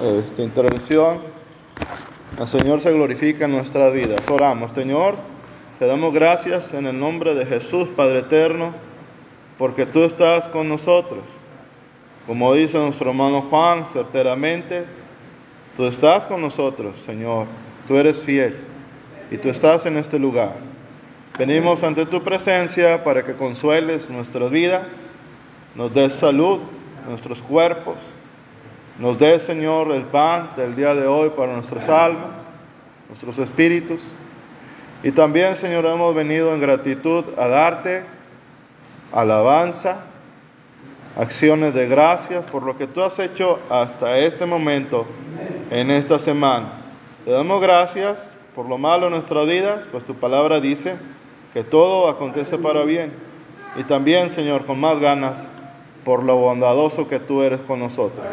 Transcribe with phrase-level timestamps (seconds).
[0.00, 1.18] esta intervención,
[2.38, 4.20] el Señor se glorifica en nuestras vidas.
[4.30, 5.16] Oramos, Señor,
[5.78, 8.72] te damos gracias en el nombre de Jesús, Padre eterno,
[9.58, 11.20] porque tú estás con nosotros.
[12.26, 14.84] Como dice nuestro hermano Juan, certeramente,
[15.76, 17.46] tú estás con nosotros, Señor.
[17.86, 18.56] Tú eres fiel
[19.30, 20.54] y tú estás en este lugar.
[21.38, 25.04] Venimos ante tu presencia para que consueles nuestras vidas,
[25.74, 26.60] nos des salud,
[27.06, 27.96] nuestros cuerpos
[29.00, 32.36] nos dé, Señor, el pan del día de hoy para nuestras almas,
[33.08, 34.02] nuestros espíritus.
[35.02, 38.04] Y también, Señor, hemos venido en gratitud a darte
[39.10, 40.04] alabanza,
[41.16, 45.06] acciones de gracias por lo que tú has hecho hasta este momento,
[45.70, 46.72] en esta semana.
[47.24, 50.96] Te damos gracias por lo malo en nuestras vidas, pues tu palabra dice
[51.54, 53.12] que todo acontece para bien.
[53.76, 55.48] Y también, Señor, con más ganas,
[56.10, 58.26] por lo bondadoso que tú eres con nosotros.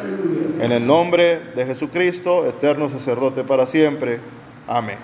[0.59, 4.20] En el nombre de Jesucristo, eterno sacerdote para siempre.
[4.68, 4.98] Amén.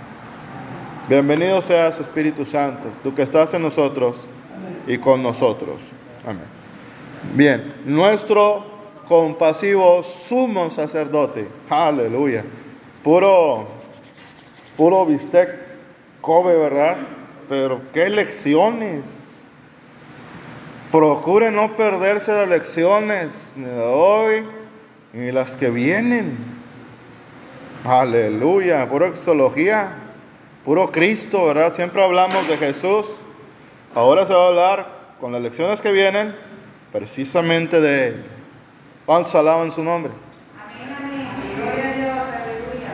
[1.07, 4.17] Bienvenido seas Espíritu Santo, tú que estás en nosotros
[4.87, 5.75] y con nosotros.
[6.25, 6.47] Amén.
[7.35, 8.65] Bien, nuestro
[9.07, 11.47] compasivo sumo sacerdote.
[11.69, 12.43] Aleluya.
[13.03, 13.67] Puro,
[14.75, 15.47] puro bistec,
[16.21, 16.97] Kobe, ¿verdad?
[17.47, 19.22] Pero qué lecciones
[20.93, 24.43] Procure no perderse las lecciones ni de hoy
[25.11, 26.37] ni las que vienen.
[27.83, 29.91] Aleluya, pura exología,
[30.63, 31.73] puro Cristo, ¿verdad?
[31.73, 33.07] Siempre hablamos de Jesús.
[33.95, 34.87] Ahora se va a hablar
[35.19, 36.35] con las lecciones que vienen
[36.91, 38.25] precisamente de Él.
[39.07, 40.11] ¿Cuántos alaban su nombre?
[40.63, 41.27] Amén, amén.
[41.55, 42.93] Gloria a Dios, aleluya.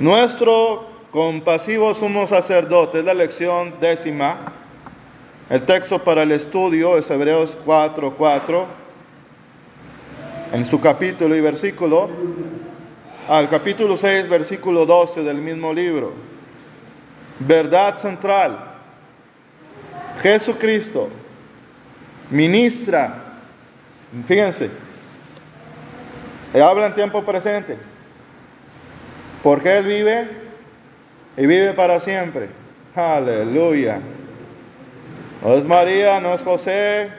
[0.00, 4.54] Nuestro compasivo sumo sacerdote es la lección décima
[5.48, 8.66] el texto para el estudio es Hebreos 4:4, 4,
[10.52, 12.08] en su capítulo y versículo,
[13.28, 16.12] al capítulo 6, versículo 12 del mismo libro.
[17.38, 18.72] Verdad central.
[20.22, 21.10] Jesucristo
[22.30, 23.22] ministra,
[24.26, 24.70] fíjense,
[26.54, 27.76] habla en tiempo presente,
[29.42, 30.28] porque Él vive
[31.36, 32.48] y vive para siempre.
[32.94, 34.00] Aleluya.
[35.42, 37.10] No es María, no es José,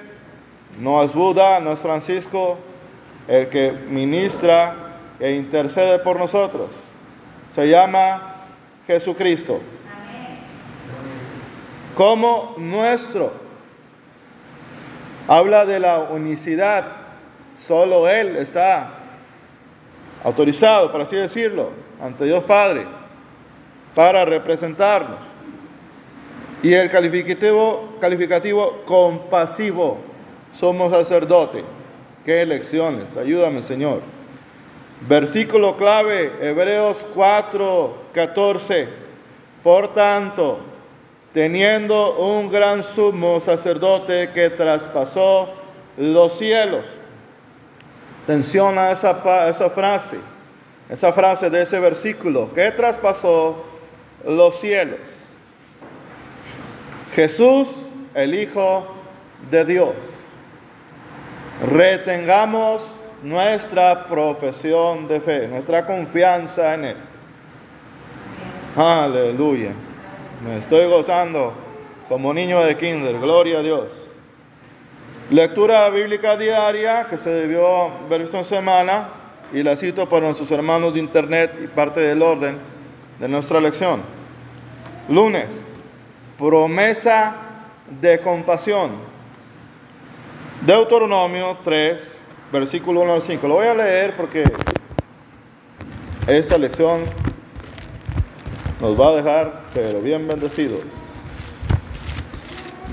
[0.79, 2.57] no es Buda, no es Francisco,
[3.27, 4.75] el que ministra
[5.19, 6.69] e intercede por nosotros.
[7.53, 8.35] Se llama
[8.85, 9.61] Jesucristo.
[11.95, 13.33] Como nuestro.
[15.27, 16.87] Habla de la unicidad.
[17.55, 18.91] Solo Él está
[20.23, 22.85] autorizado, por así decirlo, ante Dios Padre,
[23.95, 25.17] para representarnos.
[26.63, 29.99] Y el calificativo, compasivo,
[30.57, 31.63] somos sacerdote.
[32.25, 34.01] Qué elecciones, ayúdame Señor.
[35.07, 38.87] Versículo clave, Hebreos 4, 14.
[39.63, 40.59] Por tanto,
[41.33, 45.49] teniendo un gran sumo sacerdote que traspasó
[45.97, 46.83] los cielos.
[48.23, 50.17] Atención a esa, esa frase,
[50.89, 53.63] esa frase de ese versículo, que traspasó
[54.25, 54.97] los cielos.
[57.17, 57.69] Jesús,
[58.13, 58.85] el Hijo
[59.49, 59.89] de Dios.
[61.65, 62.83] Retengamos
[63.23, 66.95] nuestra profesión de fe, nuestra confianza en Él.
[68.75, 69.71] Aleluya.
[70.45, 71.53] Me estoy gozando
[72.07, 73.17] como niño de kinder.
[73.19, 73.87] Gloria a Dios.
[75.31, 79.09] Lectura bíblica diaria que se debió ver esta semana
[79.51, 82.59] y la cito para nuestros hermanos de internet y parte del orden
[83.19, 84.03] de nuestra lección.
[85.09, 85.65] Lunes,
[86.37, 87.35] promesa
[88.01, 88.91] de compasión.
[90.65, 92.19] Deuteronomio 3,
[92.51, 93.47] versículo 1 al 5.
[93.47, 94.43] Lo voy a leer porque
[96.27, 97.03] esta lección
[98.81, 100.81] nos va a dejar, pero bien bendecidos.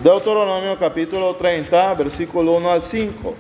[0.03, 3.34] Deuteronomio capítulo 30, versículo 1 al 5.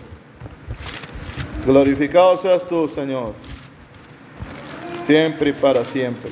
[1.66, 3.32] Glorificado seas tú, Señor,
[5.06, 6.30] siempre y para siempre.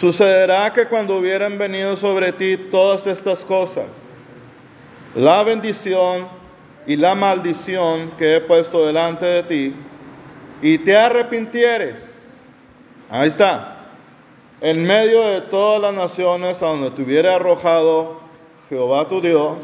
[0.00, 4.08] Sucederá que cuando hubieran venido sobre ti todas estas cosas,
[5.14, 6.26] la bendición
[6.86, 9.74] y la maldición que he puesto delante de ti,
[10.62, 12.16] y te arrepintieres,
[13.10, 13.90] ahí está,
[14.62, 18.20] en medio de todas las naciones a donde te hubiera arrojado
[18.70, 19.58] Jehová tu Dios,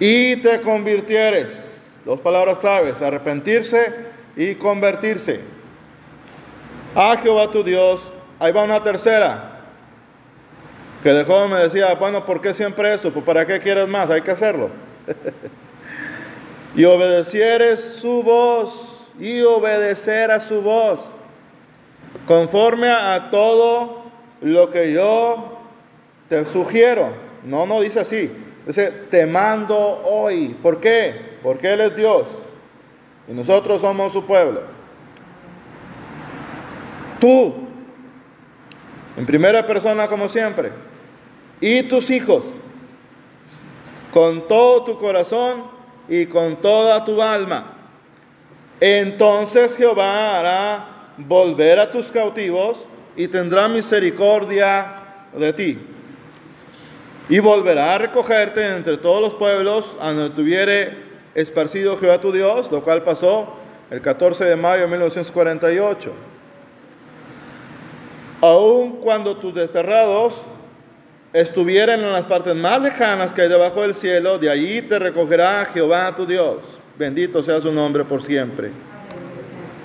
[0.00, 3.94] y te convirtieres, dos palabras claves, arrepentirse
[4.34, 5.42] y convertirse
[6.96, 8.10] a Jehová tu Dios,
[8.40, 9.60] Ahí va una tercera.
[11.04, 13.12] Que de joven me decía, bueno, ¿por qué siempre esto?
[13.12, 14.10] Pues ¿para qué quieres más?
[14.10, 14.70] Hay que hacerlo.
[16.74, 21.00] y obedecieres su voz y obedecer a su voz,
[22.26, 24.04] conforme a todo
[24.40, 25.58] lo que yo
[26.28, 27.12] te sugiero.
[27.44, 28.30] No, no dice así.
[28.66, 30.56] Dice, te mando hoy.
[30.62, 31.38] ¿Por qué?
[31.42, 32.42] Porque Él es Dios
[33.30, 34.62] y nosotros somos su pueblo.
[37.20, 37.69] Tú,
[39.20, 40.72] en primera persona como siempre,
[41.60, 42.42] y tus hijos,
[44.14, 45.64] con todo tu corazón
[46.08, 47.76] y con toda tu alma.
[48.80, 55.02] Entonces Jehová hará volver a tus cautivos y tendrá misericordia
[55.36, 55.78] de ti.
[57.28, 60.96] Y volverá a recogerte entre todos los pueblos a donde tuviere
[61.34, 63.54] esparcido Jehová tu Dios, lo cual pasó
[63.90, 66.29] el 14 de mayo de 1948.
[68.40, 70.42] Aun cuando tus desterrados
[71.32, 75.64] estuvieran en las partes más lejanas que hay debajo del cielo, de allí te recogerá
[75.66, 76.56] Jehová tu Dios.
[76.98, 78.70] Bendito sea su nombre por siempre.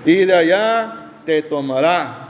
[0.06, 2.28] Y de allá te tomará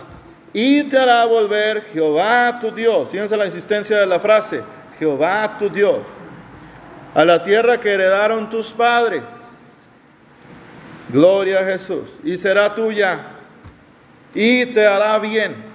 [0.53, 3.09] y te hará volver Jehová tu Dios.
[3.09, 4.63] Fíjense la insistencia de la frase,
[4.97, 5.99] Jehová tu Dios,
[7.13, 9.23] a la tierra que heredaron tus padres.
[11.09, 12.09] Gloria a Jesús.
[12.23, 13.27] Y será tuya
[14.33, 15.74] y te hará bien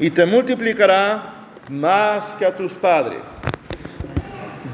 [0.00, 3.22] y te multiplicará más que a tus padres,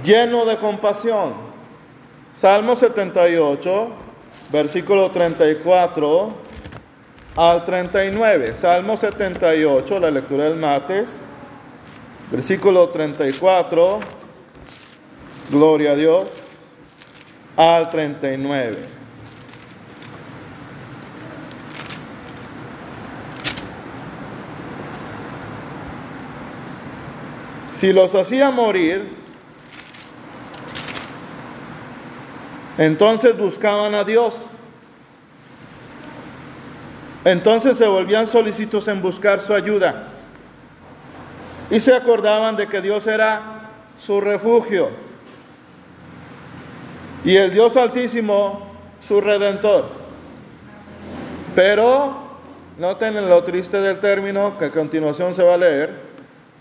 [0.04, 1.34] lleno de compasión.
[2.32, 3.88] Salmo 78,
[4.52, 6.28] versículo 34
[7.34, 8.54] al 39.
[8.54, 11.18] Salmo 78, la lectura del martes,
[12.30, 13.98] versículo 34,
[15.50, 16.28] gloria a Dios,
[17.56, 18.76] al 39.
[27.76, 29.06] Si los hacía morir,
[32.78, 34.46] entonces buscaban a Dios.
[37.26, 40.04] Entonces se volvían solícitos en buscar su ayuda.
[41.70, 43.68] Y se acordaban de que Dios era
[43.98, 44.88] su refugio.
[47.26, 48.70] Y el Dios altísimo
[49.06, 49.84] su redentor.
[51.54, 52.38] Pero,
[52.78, 55.94] noten lo triste del término que a continuación se va a leer,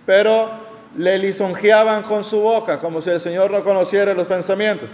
[0.06, 4.89] pero le lisonjeaban con su boca, como si el Señor no conociera los pensamientos,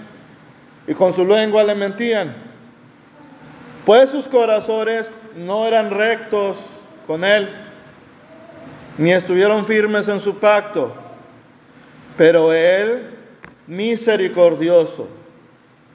[0.87, 2.35] y con su lengua le mentían.
[3.85, 6.57] Pues sus corazones no eran rectos
[7.05, 7.49] con Él,
[8.97, 10.93] ni estuvieron firmes en su pacto,
[12.17, 13.11] pero Él,
[13.67, 15.07] misericordioso,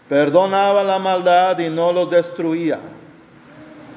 [0.08, 2.78] perdonaba la maldad y no los destruía.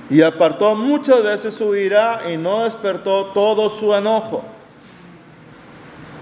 [0.10, 4.44] Y apartó muchas veces su ira y no despertó todo su enojo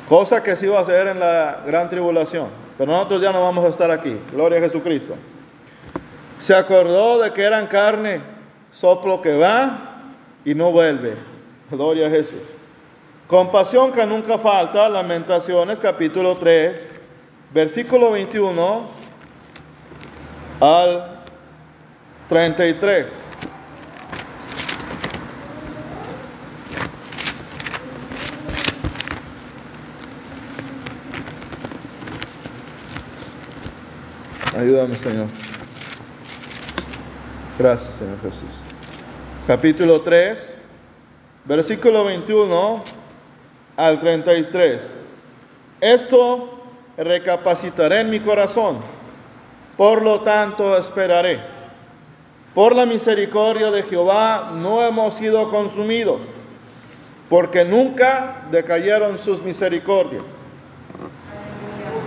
[0.07, 2.47] Cosa que se iba a hacer en la gran tribulación.
[2.77, 4.17] Pero nosotros ya no vamos a estar aquí.
[4.31, 5.15] Gloria a Jesucristo.
[6.39, 8.21] Se acordó de que eran carne,
[8.71, 10.03] soplo que va
[10.45, 11.15] y no vuelve.
[11.69, 12.41] Gloria a Jesús.
[13.27, 14.87] Compasión que nunca falta.
[14.87, 16.91] Lamentaciones capítulo 3,
[17.53, 18.85] versículo 21
[20.61, 21.19] al
[22.29, 23.26] 33.
[34.57, 35.27] Ayúdame, Señor.
[37.59, 38.49] Gracias, Señor Jesús.
[39.45, 40.55] Capítulo 3,
[41.45, 42.83] versículo 21
[43.75, 44.91] al 33.
[45.79, 46.59] Esto
[46.97, 48.79] recapacitaré en mi corazón,
[49.77, 51.39] por lo tanto esperaré.
[52.55, 56.21] Por la misericordia de Jehová no hemos sido consumidos,
[57.29, 60.23] porque nunca decayeron sus misericordias.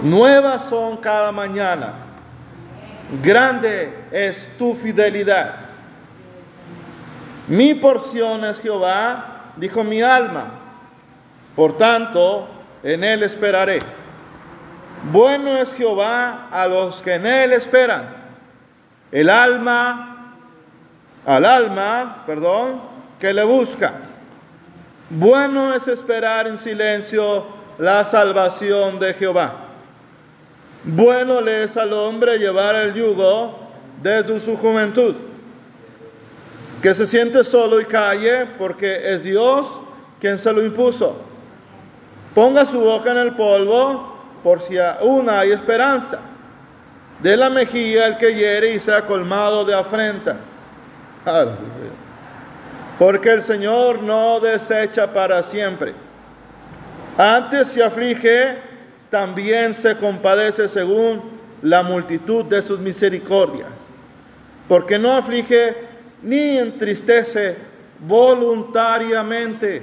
[0.03, 2.10] Nuevas son cada mañana
[3.23, 5.57] grande es tu fidelidad.
[7.49, 10.47] Mi porción es Jehová, dijo mi alma.
[11.57, 12.49] Por tanto,
[12.83, 13.81] en él esperaré.
[15.11, 18.15] Bueno es Jehová a los que en él esperan.
[19.11, 20.37] El alma,
[21.27, 22.81] al alma, perdón,
[23.19, 23.95] que le busca.
[25.09, 27.47] Bueno es esperar en silencio
[27.79, 29.70] la salvación de Jehová.
[30.85, 33.59] Bueno le es al hombre llevar el yugo
[34.03, 35.15] desde su juventud,
[36.81, 39.67] que se siente solo y calle porque es Dios
[40.21, 41.17] quien se lo impuso.
[42.35, 46.21] Ponga su boca en el polvo por si aún hay esperanza.
[47.23, 50.37] De la mejilla el que hiere y sea colmado de afrentas.
[52.99, 55.93] Porque el Señor no desecha para siempre.
[57.19, 58.70] Antes se aflige
[59.11, 61.23] también se compadece según
[61.63, 63.71] la multitud de sus misericordias,
[64.69, 65.77] porque no aflige
[66.23, 67.57] ni entristece
[68.01, 69.83] voluntariamente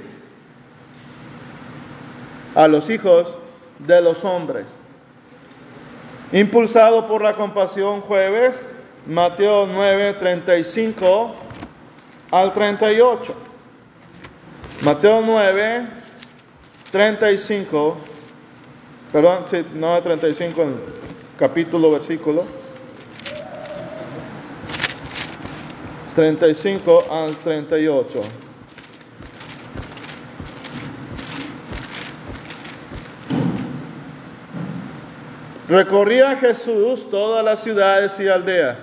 [2.54, 3.36] a los hijos
[3.78, 4.80] de los hombres.
[6.32, 8.66] Impulsado por la compasión jueves,
[9.06, 11.34] Mateo 9, 35
[12.30, 13.34] al 38.
[14.82, 15.88] Mateo 9,
[16.90, 17.96] 35,
[19.12, 20.74] perdón, sí, 9, 35 en
[21.38, 22.44] capítulo, versículo.
[26.16, 28.20] 35 al 38.
[35.68, 38.80] Recorría Jesús todas las ciudades y aldeas,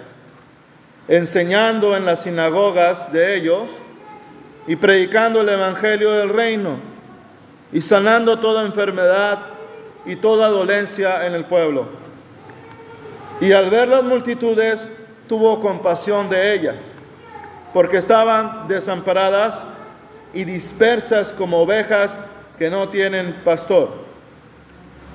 [1.08, 3.64] enseñando en las sinagogas de ellos
[4.66, 6.78] y predicando el Evangelio del reino
[7.74, 9.55] y sanando toda enfermedad
[10.06, 11.88] y toda dolencia en el pueblo.
[13.42, 14.92] Y al ver las multitudes,
[15.28, 16.92] tuvo compasión de ellas,
[17.74, 19.64] porque estaban desamparadas
[20.34, 22.20] y dispersas como ovejas
[22.58, 23.90] que no tienen pastor.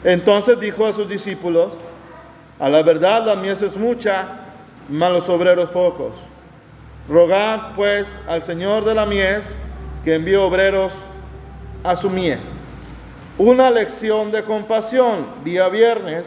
[0.05, 1.75] Entonces dijo a sus discípulos,
[2.59, 4.27] a la verdad la mies es mucha,
[4.89, 6.13] mas los obreros pocos.
[7.09, 9.47] Rogad pues al Señor de la mies
[10.05, 10.93] que envíe obreros
[11.85, 12.39] a su mies.
[13.43, 16.27] Una lección de compasión, día viernes,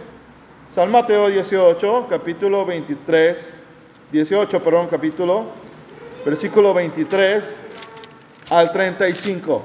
[0.73, 3.53] San Mateo 18, capítulo 23,
[4.11, 5.45] 18, perdón, capítulo,
[6.25, 7.55] versículo 23
[8.49, 9.63] al 35.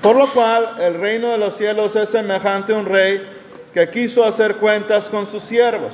[0.00, 3.20] Por lo cual el reino de los cielos es semejante a un rey
[3.74, 5.92] que quiso hacer cuentas con sus siervos.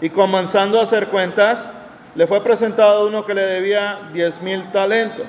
[0.00, 1.68] Y comenzando a hacer cuentas,
[2.14, 5.26] le fue presentado uno que le debía diez mil talentos.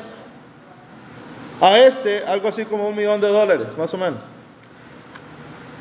[1.61, 4.19] A este, algo así como un millón de dólares, más o menos.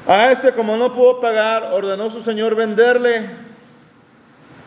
[0.06, 3.28] A este, como no pudo pagar, ordenó su señor venderle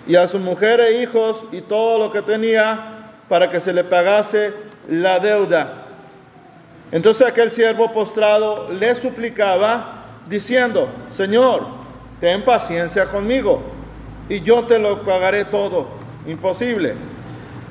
[0.08, 3.84] y a su mujer e hijos y todo lo que tenía para que se le
[3.84, 4.53] pagase
[4.89, 5.86] la deuda.
[6.91, 11.67] Entonces aquel siervo postrado le suplicaba diciendo, Señor,
[12.20, 13.62] ten paciencia conmigo
[14.29, 15.88] y yo te lo pagaré todo.
[16.28, 16.94] Imposible.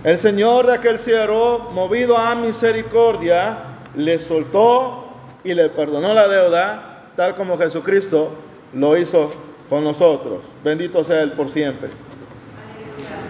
[0.02, 3.58] El Señor de aquel siervo, movido a misericordia,
[3.94, 5.04] le soltó
[5.44, 8.30] y le perdonó la deuda, tal como Jesucristo
[8.72, 9.30] lo hizo
[9.68, 10.38] con nosotros.
[10.64, 11.90] Bendito sea Él por siempre.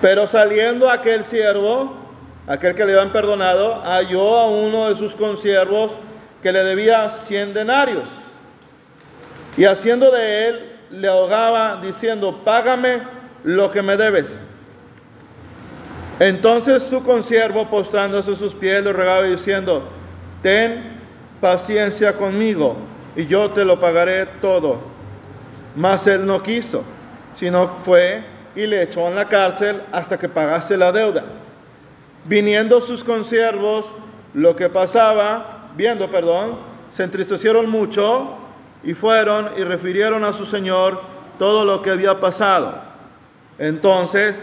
[0.01, 1.95] Pero saliendo aquel siervo,
[2.47, 5.93] aquel que le habían perdonado, halló a uno de sus consiervos
[6.43, 8.05] que le debía cien denarios.
[9.57, 13.03] Y haciendo de él, le ahogaba diciendo, págame
[13.43, 14.39] lo que me debes.
[16.19, 19.83] Entonces su consiervo, postrándose a sus pies, le rogaba diciendo,
[20.43, 20.97] ten
[21.41, 22.77] paciencia conmigo
[23.15, 24.79] y yo te lo pagaré todo.
[25.75, 26.83] Mas él no quiso,
[27.37, 31.25] sino fue y le echó en la cárcel hasta que pagase la deuda.
[32.25, 33.85] Viniendo sus consiervos,
[34.33, 36.59] lo que pasaba, viendo, perdón,
[36.91, 38.39] se entristecieron mucho
[38.83, 41.01] y fueron y refirieron a su señor
[41.39, 42.81] todo lo que había pasado.
[43.59, 44.43] Entonces,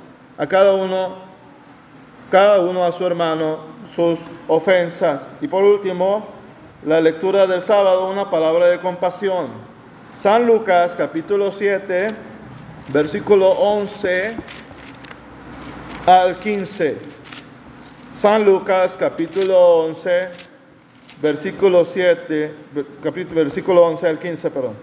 [0.37, 1.15] a cada uno,
[2.31, 3.59] cada uno a su hermano
[3.95, 5.29] sus ofensas.
[5.41, 6.25] Y por último,
[6.85, 9.47] la lectura del sábado, una palabra de compasión.
[10.17, 12.09] San Lucas capítulo 7,
[12.89, 14.35] versículo 11
[16.05, 16.97] al 15.
[18.15, 20.29] San Lucas capítulo 11,
[21.21, 22.53] versículo 7,
[23.01, 24.75] capítulo, versículo 11 al 15, perdón.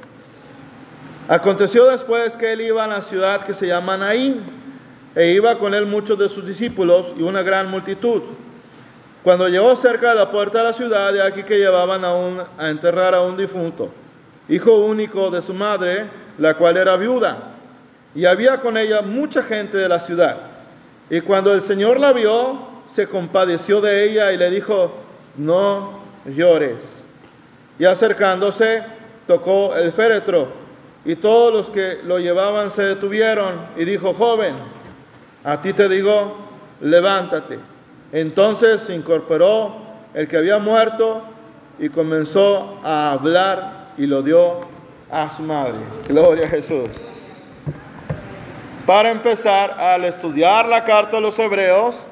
[1.28, 4.42] Aconteció después que él iba a la ciudad que se llama Naín,
[5.14, 8.22] e iba con él muchos de sus discípulos y una gran multitud.
[9.22, 12.40] Cuando llegó cerca de la puerta de la ciudad, de aquí que llevaban a, un,
[12.56, 13.90] a enterrar a un difunto,
[14.48, 16.06] hijo único de su madre,
[16.38, 17.54] la cual era viuda,
[18.14, 20.36] y había con ella mucha gente de la ciudad.
[21.10, 24.92] Y cuando el Señor la vio, se compadeció de ella y le dijo,
[25.36, 27.04] no llores.
[27.78, 28.82] Y acercándose,
[29.26, 30.48] tocó el féretro
[31.04, 34.54] y todos los que lo llevaban se detuvieron y dijo, joven,
[35.44, 36.36] a ti te digo,
[36.80, 37.58] levántate.
[38.12, 39.76] Entonces se incorporó
[40.14, 41.22] el que había muerto
[41.78, 44.60] y comenzó a hablar y lo dio
[45.10, 45.78] a su madre.
[46.08, 47.18] Gloria a Jesús.
[48.86, 52.06] Para empezar, al estudiar la carta de los hebreos,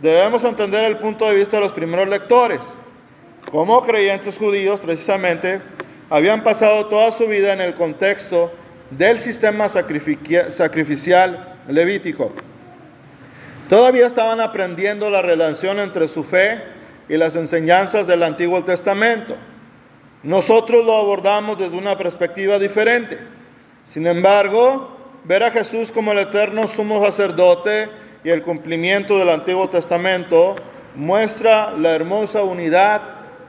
[0.00, 2.60] debemos entender el punto de vista de los primeros lectores.
[3.50, 5.60] Como creyentes judíos, precisamente,
[6.08, 8.50] habían pasado toda su vida en el contexto
[8.90, 12.32] del sistema sacrificial levítico.
[13.68, 16.62] Todavía estaban aprendiendo la relación entre su fe
[17.08, 19.36] y las enseñanzas del Antiguo Testamento.
[20.22, 23.18] Nosotros lo abordamos desde una perspectiva diferente.
[23.84, 27.88] Sin embargo, ver a Jesús como el eterno sumo sacerdote
[28.22, 30.54] y el cumplimiento del Antiguo Testamento
[30.94, 33.02] muestra la hermosa unidad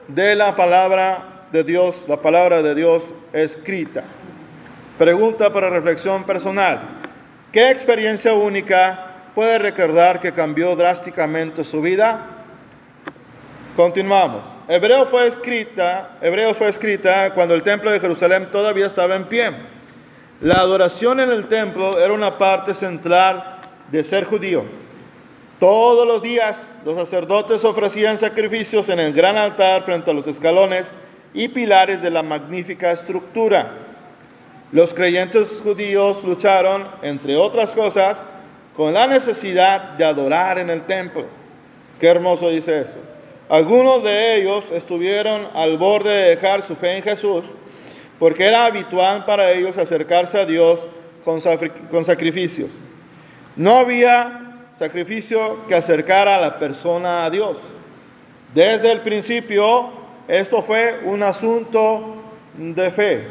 [0.08, 4.02] de la palabra de Dios, la palabra de Dios escrita.
[4.98, 6.80] Pregunta para reflexión personal.
[7.52, 9.07] ¿Qué experiencia única
[9.38, 12.26] puede recordar que cambió drásticamente su vida?
[13.76, 14.48] Continuamos.
[14.66, 19.52] Hebreo fue escrita, Hebreo fue escrita cuando el templo de Jerusalén todavía estaba en pie.
[20.40, 23.60] La adoración en el templo era una parte central
[23.92, 24.64] de ser judío.
[25.60, 30.92] Todos los días los sacerdotes ofrecían sacrificios en el gran altar frente a los escalones
[31.32, 33.70] y pilares de la magnífica estructura.
[34.72, 38.24] Los creyentes judíos lucharon, entre otras cosas,
[38.78, 41.24] con la necesidad de adorar en el templo.
[41.98, 42.98] Qué hermoso dice eso.
[43.48, 47.44] Algunos de ellos estuvieron al borde de dejar su fe en Jesús
[48.20, 50.78] porque era habitual para ellos acercarse a Dios
[51.24, 51.40] con,
[52.04, 52.70] sacrificios.
[53.56, 57.56] No había sacrificio que acercara a la persona a Dios.
[58.54, 59.90] Desde el principio,
[60.28, 62.14] esto fue un asunto
[62.56, 63.26] de fe.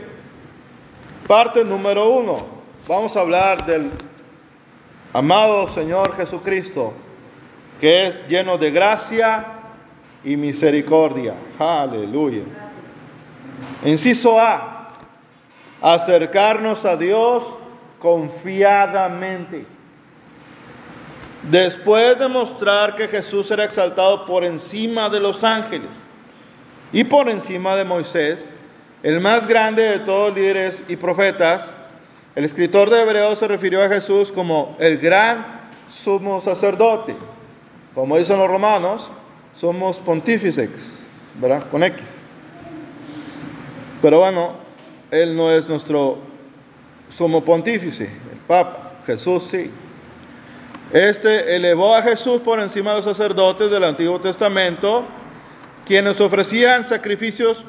[1.25, 2.45] Parte número uno.
[2.85, 3.89] Vamos a hablar del
[5.13, 6.93] amado Señor Jesucristo,
[7.79, 9.45] que es lleno de gracia
[10.23, 11.33] y misericordia.
[11.59, 12.43] Aleluya.
[13.85, 14.93] Inciso A,
[15.81, 17.57] acercarnos a Dios
[17.99, 19.65] confiadamente.
[21.43, 25.89] Después de mostrar que Jesús era exaltado por encima de los ángeles
[26.91, 28.51] y por encima de Moisés,
[29.03, 31.75] el más grande de todos líderes y profetas,
[32.37, 37.15] el escritor de Hebreos se refirió a Jesús como el gran sumo sacerdote.
[37.95, 39.09] Como dicen los romanos,
[39.55, 40.69] somos pontífices,
[41.41, 41.65] ¿verdad?
[41.71, 42.21] Con X.
[44.03, 44.51] Pero bueno,
[45.09, 46.19] Él no es nuestro
[47.09, 49.71] sumo pontífice, el Papa, Jesús sí.
[50.93, 55.05] Este elevó a Jesús por encima de los sacerdotes del Antiguo Testamento,
[55.87, 57.65] quienes ofrecían sacrificios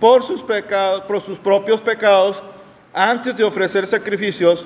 [0.00, 2.42] por sus pecados, por sus propios pecados,
[2.96, 4.64] antes de ofrecer sacrificios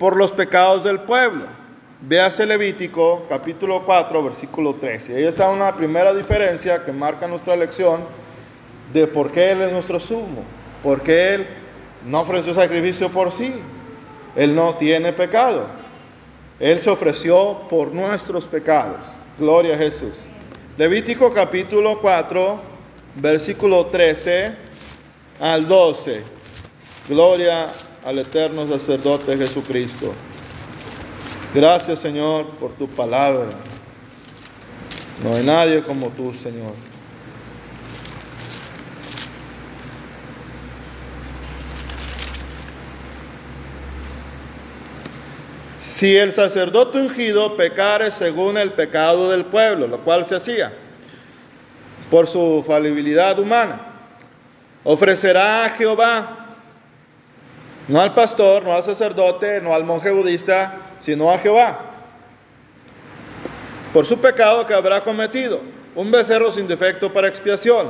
[0.00, 1.44] por los pecados del pueblo.
[2.00, 5.16] Véase Levítico capítulo 4, versículo 13.
[5.16, 8.00] Ahí está una primera diferencia que marca nuestra lección
[8.92, 10.42] de por qué Él es nuestro sumo.
[10.82, 11.46] Porque Él
[12.04, 13.54] no ofreció sacrificio por sí.
[14.34, 15.66] Él no tiene pecado.
[16.58, 19.12] Él se ofreció por nuestros pecados.
[19.38, 20.14] Gloria a Jesús.
[20.76, 22.60] Levítico capítulo 4,
[23.16, 24.52] versículo 13
[25.40, 26.37] al 12.
[27.08, 27.68] Gloria
[28.04, 30.12] al eterno sacerdote Jesucristo.
[31.54, 33.48] Gracias Señor por tu palabra.
[35.24, 36.72] No hay nadie como tú, Señor.
[45.80, 50.72] Si el sacerdote ungido pecare según el pecado del pueblo, lo cual se hacía
[52.10, 53.80] por su falibilidad humana,
[54.84, 56.47] ofrecerá a Jehová,
[57.88, 61.80] no al pastor, no al sacerdote, no al monje budista, sino a Jehová,
[63.92, 65.60] por su pecado que habrá cometido,
[65.94, 67.88] un becerro sin defecto para expiación.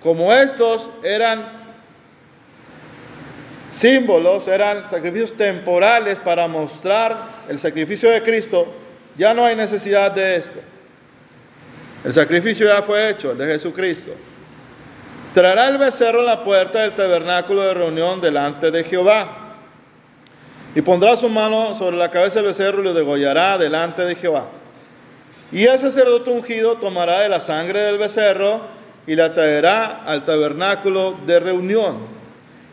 [0.00, 1.66] Como estos eran
[3.70, 7.16] símbolos, eran sacrificios temporales para mostrar
[7.48, 8.72] el sacrificio de Cristo,
[9.16, 10.60] ya no hay necesidad de esto.
[12.04, 14.12] El sacrificio ya fue hecho, el de Jesucristo.
[15.36, 19.52] Traerá el becerro en la puerta del tabernáculo de reunión delante de Jehová
[20.74, 24.46] y pondrá su mano sobre la cabeza del becerro y lo degollará delante de Jehová.
[25.52, 28.62] Y el sacerdote ungido tomará de la sangre del becerro
[29.06, 31.98] y la traerá al tabernáculo de reunión.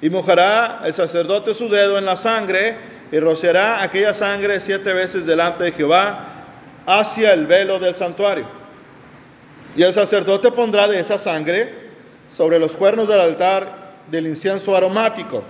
[0.02, 2.78] Y mojará el sacerdote su dedo en la sangre
[3.12, 6.28] y rociará aquella sangre siete veces delante de Jehová
[6.86, 8.46] hacia el velo del santuario.
[9.76, 11.83] Y el sacerdote pondrá de esa sangre
[12.36, 15.44] sobre los cuernos del altar del incienso aromático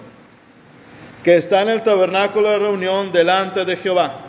[1.23, 4.19] que está en el tabernáculo de reunión delante de Jehová.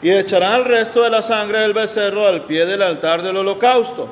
[0.00, 4.10] Y echarán el resto de la sangre del becerro al pie del altar del holocausto.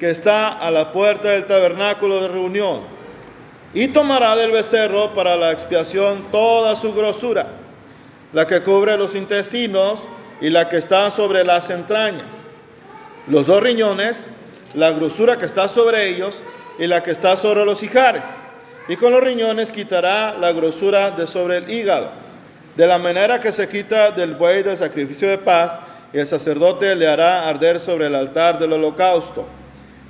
[0.00, 2.80] que está a la puerta del tabernáculo de reunión,
[3.74, 7.48] y tomará del becerro para la expiación toda su grosura,
[8.32, 10.00] la que cubre los intestinos
[10.40, 12.24] y la que está sobre las entrañas,
[13.26, 14.30] los dos riñones,
[14.72, 16.34] la grosura que está sobre ellos
[16.80, 18.22] y la que está sobre los hijares.
[18.88, 22.10] Y con los riñones quitará la grosura de sobre el hígado,
[22.74, 25.78] de la manera que se quita del buey del sacrificio de paz,
[26.12, 29.46] y el sacerdote le hará arder sobre el altar del holocausto.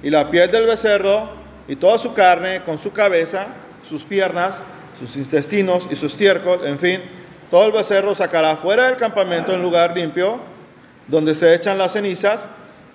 [0.03, 1.29] Y la piel del becerro
[1.67, 3.49] y toda su carne, con su cabeza,
[3.87, 4.63] sus piernas,
[4.99, 7.01] sus intestinos y sus estiércol, en fin,
[7.51, 10.39] todo el becerro sacará fuera del campamento en lugar limpio,
[11.09, 12.49] donde se echan las cenizas,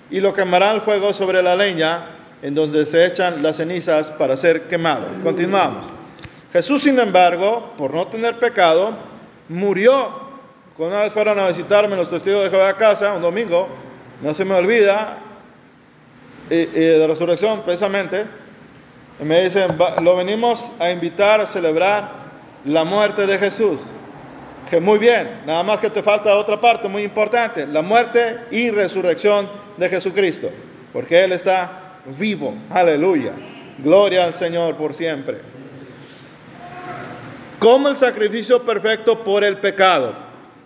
[0.10, 4.38] y lo quemará al fuego sobre la leña, en donde se echan las cenizas para
[4.38, 5.06] ser quemado.
[5.24, 5.86] Continuamos.
[6.54, 8.92] Jesús, sin embargo, por no tener pecado,
[9.50, 10.26] murió.
[10.78, 13.68] Cuando una vez fueron a visitarme los testigos de Jehová a casa, un domingo,
[14.22, 15.18] no se me olvida,
[16.50, 18.26] y, y de resurrección precisamente,
[19.20, 22.12] y me dicen, lo venimos a invitar a celebrar
[22.66, 23.82] la muerte de Jesús.
[24.70, 28.72] Que muy bien, nada más que te falta otra parte muy importante, la muerte y
[28.72, 30.50] resurrección de Jesucristo,
[30.92, 31.85] porque Él está
[32.18, 33.34] vivo, aleluya,
[33.80, 35.40] gloria al Señor por siempre.
[37.60, 40.14] Como el sacrificio perfecto por el pecado,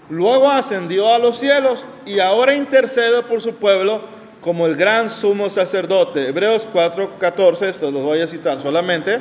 [0.10, 4.02] luego ascendió a los cielos y ahora intercede por su pueblo
[4.42, 6.30] como el gran sumo sacerdote.
[6.30, 9.20] Hebreos 4:14, esto los voy a citar solamente.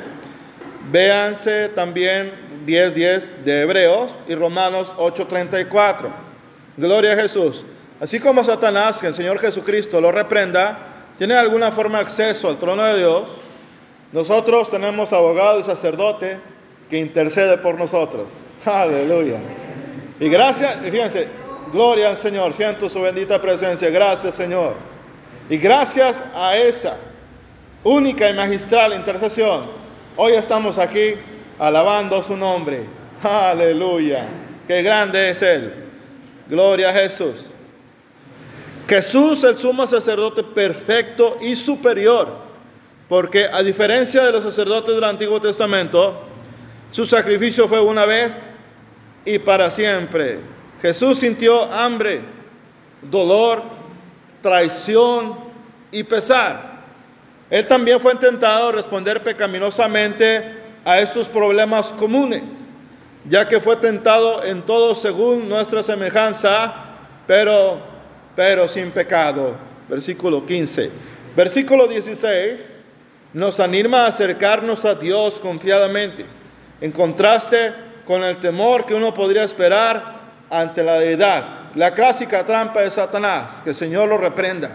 [0.91, 2.31] Véanse también
[2.65, 6.09] 10:10 de Hebreos y Romanos 8:34.
[6.77, 7.65] Gloria a Jesús.
[7.99, 10.88] Así como Satanás, que el Señor Jesucristo lo reprenda,
[11.19, 13.23] tiene alguna forma de acceso al trono de Dios,
[14.13, 16.39] nosotros tenemos abogado y sacerdote
[16.89, 18.25] que intercede por nosotros.
[18.65, 19.37] Aleluya.
[20.17, 21.27] Y gracias, fíjense,
[21.73, 24.75] gloria al Señor, siento su bendita presencia, gracias Señor.
[25.49, 26.95] Y gracias a esa
[27.83, 29.63] única y magistral intercesión,
[30.15, 31.15] hoy estamos aquí
[31.59, 32.85] alabando su nombre.
[33.21, 34.25] Aleluya.
[34.69, 35.73] Qué grande es Él.
[36.47, 37.51] Gloria a Jesús.
[38.89, 42.27] Jesús, el sumo sacerdote perfecto y superior,
[43.07, 46.23] porque a diferencia de los sacerdotes del Antiguo Testamento,
[46.89, 48.47] su sacrificio fue una vez
[49.25, 50.39] y para siempre.
[50.81, 52.23] Jesús sintió hambre,
[53.03, 53.61] dolor,
[54.41, 55.37] traición
[55.91, 56.79] y pesar.
[57.51, 62.43] Él también fue intentado a responder pecaminosamente a estos problemas comunes,
[63.25, 66.73] ya que fue tentado en todo según nuestra semejanza,
[67.27, 67.88] pero,
[68.35, 69.55] pero sin pecado.
[69.87, 70.89] Versículo 15.
[71.35, 72.79] Versículo 16
[73.33, 76.25] nos anima a acercarnos a Dios confiadamente,
[76.81, 77.73] en contraste
[78.05, 81.45] con el temor que uno podría esperar ante la deidad.
[81.75, 84.71] La clásica trampa de Satanás, que el Señor lo reprenda.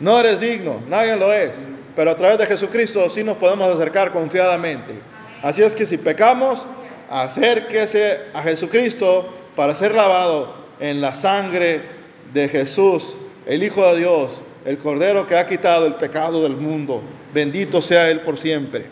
[0.00, 4.10] No eres digno, nadie lo es, pero a través de Jesucristo sí nos podemos acercar
[4.10, 4.94] confiadamente.
[5.42, 6.66] Así es que si pecamos,
[7.08, 11.93] acérquese a Jesucristo para ser lavado en la sangre
[12.34, 13.16] de Jesús,
[13.46, 17.00] el Hijo de Dios, el Cordero que ha quitado el pecado del mundo.
[17.32, 18.86] Bendito sea Él por siempre.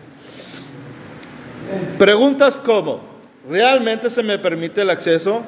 [1.98, 3.00] Preguntas como,
[3.50, 5.42] ¿realmente se me permite el acceso?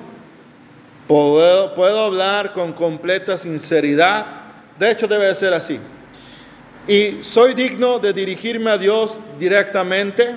[1.07, 4.27] ¿Puedo, ¿Puedo hablar con completa sinceridad?
[4.79, 5.79] De hecho debe de ser así.
[6.89, 10.35] ¿Y soy digno de dirigirme a Dios directamente?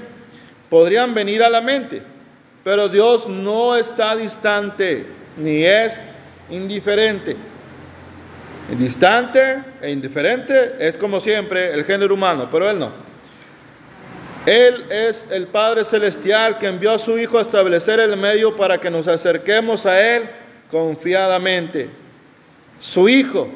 [0.69, 2.03] Podrían venir a la mente,
[2.63, 5.05] pero Dios no está distante
[5.37, 6.03] ni es
[6.49, 7.35] indiferente.
[8.77, 12.91] Distante e indiferente es como siempre el género humano, pero Él no.
[14.45, 18.77] Él es el Padre Celestial que envió a su Hijo a establecer el medio para
[18.77, 20.29] que nos acerquemos a Él
[20.69, 21.89] confiadamente.
[22.79, 23.47] Su Hijo,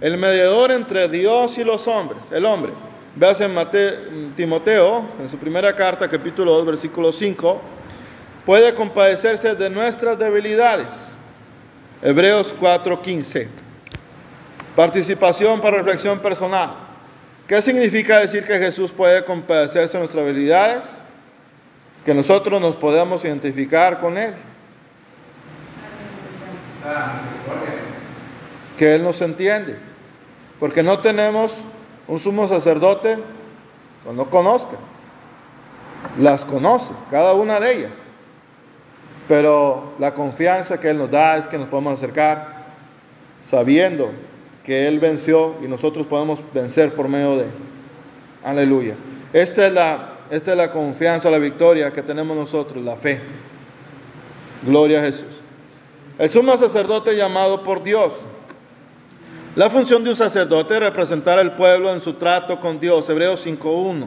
[0.00, 2.72] el mediador entre Dios y los hombres, el hombre.
[3.16, 7.60] Veas en Timoteo, en su primera carta, capítulo 2, versículo 5,
[8.46, 11.17] puede compadecerse de nuestras debilidades.
[12.02, 13.48] Hebreos 4:15.
[14.76, 16.74] Participación para reflexión personal.
[17.48, 20.84] ¿Qué significa decir que Jesús puede compadecerse de nuestras debilidades?
[22.04, 24.34] Que nosotros nos podemos identificar con Él.
[28.76, 29.76] Que Él nos entiende.
[30.60, 31.52] Porque no tenemos
[32.06, 33.18] un sumo sacerdote
[34.04, 34.76] que no conozca.
[36.20, 38.07] Las conoce, cada una de ellas.
[39.28, 42.64] Pero la confianza que Él nos da es que nos podemos acercar
[43.44, 44.10] sabiendo
[44.64, 47.50] que Él venció y nosotros podemos vencer por medio de Él.
[48.42, 48.96] Aleluya.
[49.32, 53.20] Esta es la, esta es la confianza, la victoria que tenemos nosotros, la fe.
[54.62, 55.26] Gloria a Jesús.
[56.18, 58.12] El sumo sacerdote llamado por Dios.
[59.54, 63.46] La función de un sacerdote es representar al pueblo en su trato con Dios, Hebreos
[63.46, 64.06] 5.1.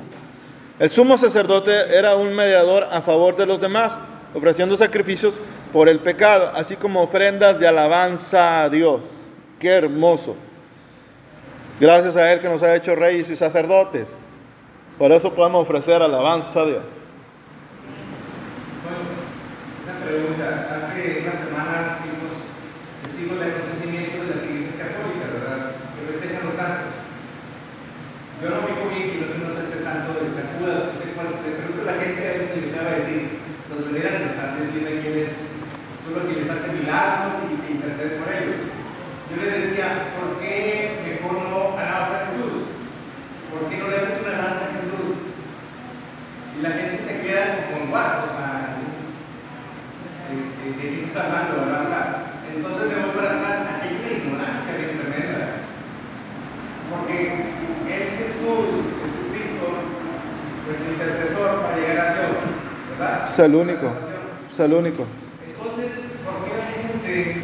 [0.79, 3.97] El sumo sacerdote era un mediador a favor de los demás,
[4.33, 5.39] ofreciendo sacrificios
[5.71, 9.01] por el pecado, así como ofrendas de alabanza a Dios.
[9.59, 10.35] Qué hermoso.
[11.79, 14.07] Gracias a Él que nos ha hecho reyes y sacerdotes.
[14.97, 16.83] Por eso podemos ofrecer alabanza a Dios.
[18.83, 19.01] Bueno,
[19.83, 20.77] una pregunta.
[20.77, 22.33] Hace unas semanas fuimos
[23.03, 25.71] testigos de acontecimientos de las iglesias católicas, ¿verdad?
[25.97, 27.01] Que festejan los santos.
[28.41, 31.85] Yo no me bien que no sé ese santo de Sacuda, ese cual se pregunto
[31.85, 33.37] a la gente a veces me a decir,
[33.69, 35.29] los veneran los santos, dime quiénes
[36.01, 38.57] son los que les hacen milagros y que interceden por ellos.
[39.29, 42.65] Yo les decía, ¿por qué mejor no alabas a Jesús?
[43.53, 45.21] ¿Por qué no le haces una danza a Jesús?
[46.57, 48.51] Y la gente se queda con guapo, o sea,
[51.11, 51.83] ¿de, qué estás hablando, verdad?
[51.83, 52.03] O sea,
[52.55, 55.59] entonces me voy para atrás, aquí hay una ignorancia bien tremenda.
[56.91, 57.15] Porque
[57.91, 59.65] es Jesús, Jesucristo,
[60.67, 62.39] nuestro intercesor para llegar a Dios,
[62.91, 63.27] ¿verdad?
[63.27, 63.87] Es el único,
[64.51, 65.03] es el único.
[65.43, 65.91] Entonces,
[66.23, 67.43] ¿por qué la gente,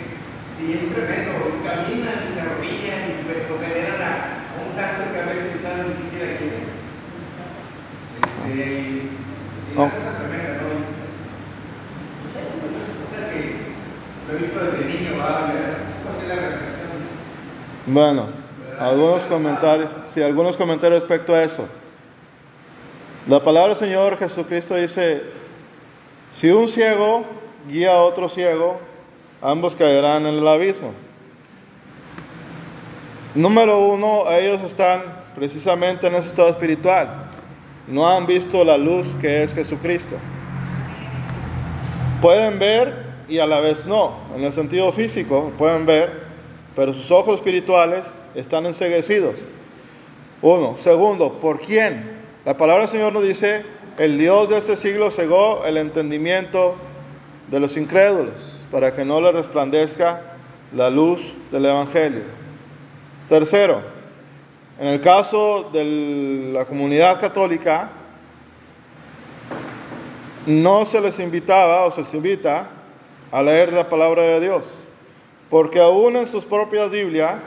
[0.59, 1.31] y es tremendo,
[1.63, 5.95] caminan y se arrodillan y veneran a un santo que a veces no saben ni
[5.95, 6.71] siquiera quién es?
[8.47, 9.11] Este,
[9.67, 10.67] y cosa tremenda, ¿no?
[12.27, 13.67] O sea, o sea que
[17.85, 18.27] Bueno,
[18.79, 21.67] algunos comentarios, sí, algunos comentarios respecto a eso.
[23.27, 25.23] La palabra del Señor Jesucristo dice,
[26.31, 27.25] si un ciego
[27.67, 28.79] guía a otro ciego,
[29.41, 30.93] ambos caerán en el abismo.
[33.35, 35.03] Número uno, ellos están
[35.35, 37.27] precisamente en ese estado espiritual
[37.87, 40.17] no han visto la luz que es Jesucristo.
[42.21, 46.27] Pueden ver y a la vez no, en el sentido físico pueden ver,
[46.75, 49.39] pero sus ojos espirituales están enseguecidos.
[50.41, 50.75] Uno.
[50.77, 52.17] Segundo, ¿por quién?
[52.45, 53.63] La palabra del Señor nos dice,
[53.97, 56.75] el Dios de este siglo cegó el entendimiento
[57.49, 58.35] de los incrédulos
[58.71, 60.21] para que no le resplandezca
[60.75, 62.21] la luz del Evangelio.
[63.27, 63.81] Tercero,
[64.79, 67.89] en el caso de la comunidad católica,
[70.45, 72.69] no se les invitaba o se les invita
[73.31, 74.63] a leer la palabra de Dios,
[75.49, 77.41] porque aún en sus propias Biblias,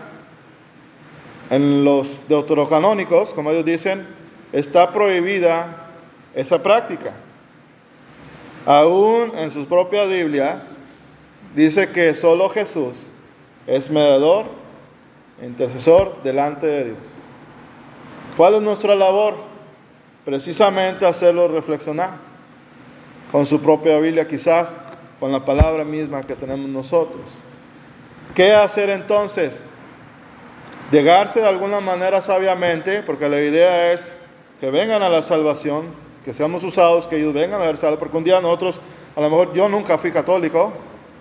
[1.51, 4.07] en los deuterocanónicos, como ellos dicen,
[4.53, 5.91] está prohibida
[6.35, 7.13] esa práctica.
[8.67, 10.65] Aún en sus propias Biblias
[11.55, 13.09] dice que solo Jesús
[13.67, 14.47] es mediador,
[15.43, 16.99] intercesor delante de Dios.
[18.37, 19.35] ¿Cuál es nuestra labor?
[20.25, 22.13] Precisamente hacerlo reflexionar
[23.33, 24.77] con su propia Biblia quizás,
[25.21, 27.21] con la palabra misma que tenemos nosotros.
[28.35, 29.63] ¿Qué hacer entonces?
[30.91, 34.17] Llegarse de alguna manera sabiamente, porque la idea es
[34.61, 35.85] que vengan a la salvación,
[36.25, 38.81] que seamos usados, que ellos vengan a ver salvo, porque un día nosotros,
[39.15, 40.73] a lo mejor yo nunca fui católico,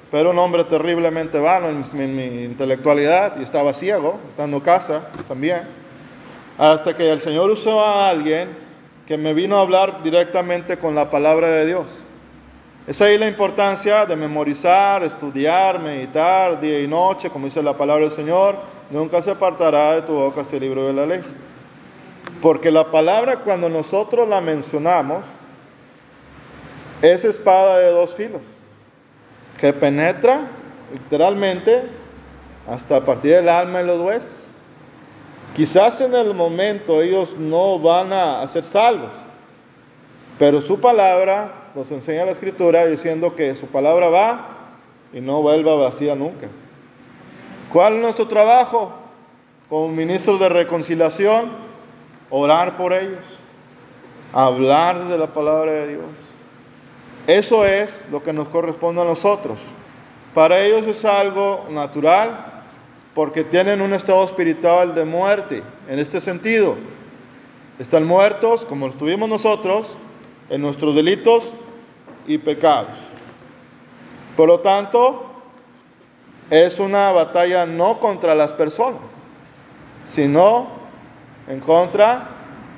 [0.09, 5.09] pero un hombre terriblemente vano en, en mi intelectualidad y estaba ciego, estando en casa
[5.27, 5.79] también
[6.59, 8.49] hasta que el Señor usó a alguien
[9.07, 12.03] que me vino a hablar directamente con la palabra de Dios.
[12.89, 18.05] Es ahí la importancia de memorizar, estudiar, meditar día y noche, como dice la palabra
[18.05, 18.55] del Señor.
[18.89, 21.21] Nunca se apartará de tu boca este libro de la ley.
[22.41, 25.23] Porque la palabra cuando nosotros la mencionamos
[27.03, 28.41] es espada de dos filos,
[29.59, 30.47] que penetra
[30.91, 31.83] literalmente
[32.67, 34.47] hasta partir del alma y los huesos.
[35.55, 39.11] Quizás en el momento ellos no van a ser salvos,
[40.39, 44.57] pero su palabra nos enseña la escritura diciendo que su palabra va
[45.13, 46.47] y no vuelva vacía nunca.
[47.71, 48.91] ¿Cuál es nuestro trabajo
[49.69, 51.49] como ministros de reconciliación?
[52.31, 53.23] Orar por ellos,
[54.33, 56.05] hablar de la palabra de Dios.
[57.27, 59.59] Eso es lo que nos corresponde a nosotros.
[60.33, 62.63] Para ellos es algo natural,
[63.13, 65.63] porque tienen un estado espiritual de muerte.
[65.87, 66.75] En este sentido,
[67.79, 69.87] están muertos, como estuvimos nosotros,
[70.49, 71.53] en nuestros delitos
[72.29, 72.95] y pecados.
[74.37, 75.25] Por lo tanto,
[76.49, 79.01] es una batalla no contra las personas,
[80.05, 80.67] sino
[81.49, 82.29] en contra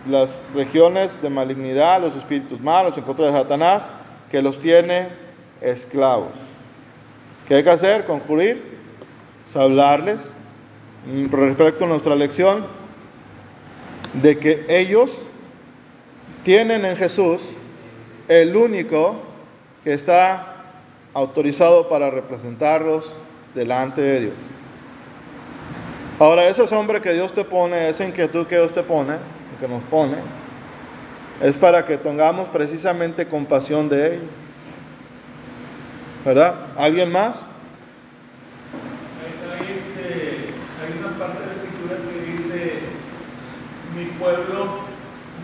[0.05, 3.91] de las regiones de malignidad, los espíritus malos, en contra de Satanás,
[4.31, 5.09] que los tiene
[5.61, 6.31] esclavos.
[7.47, 8.05] ¿Qué hay que hacer?
[8.05, 8.71] Concluir
[9.55, 10.31] hablarles
[11.05, 12.65] mm, respecto a nuestra lección
[14.13, 15.19] de que ellos
[16.43, 17.41] tienen en Jesús
[18.27, 19.30] el único
[19.83, 20.51] que está
[21.13, 23.11] autorizado para representarlos
[23.53, 24.33] delante de Dios.
[26.19, 29.15] Ahora, ese sombra que Dios te pone, esa inquietud que Dios te pone,
[29.59, 30.17] que nos pone,
[31.41, 34.29] es para que tengamos precisamente compasión de ellos.
[36.23, 36.67] ¿Verdad?
[36.77, 37.39] ¿Alguien más?
[39.51, 42.79] Hay, este, hay una parte de la escritura que dice,
[43.95, 44.81] mi pueblo,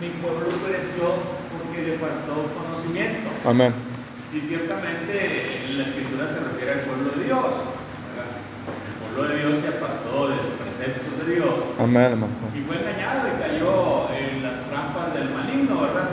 [0.00, 1.14] mi pueblo pereció
[1.50, 3.30] porque le faltó conocimiento.
[3.44, 3.87] Amén.
[4.34, 7.44] Y ciertamente la escritura se refiere al pueblo de Dios.
[7.44, 8.28] ¿verdad?
[8.68, 12.32] El pueblo de Dios se apartó de los preceptos de Dios Amén, hermano.
[12.54, 16.10] y fue engañado y cayó en las trampas del maligno, ¿verdad?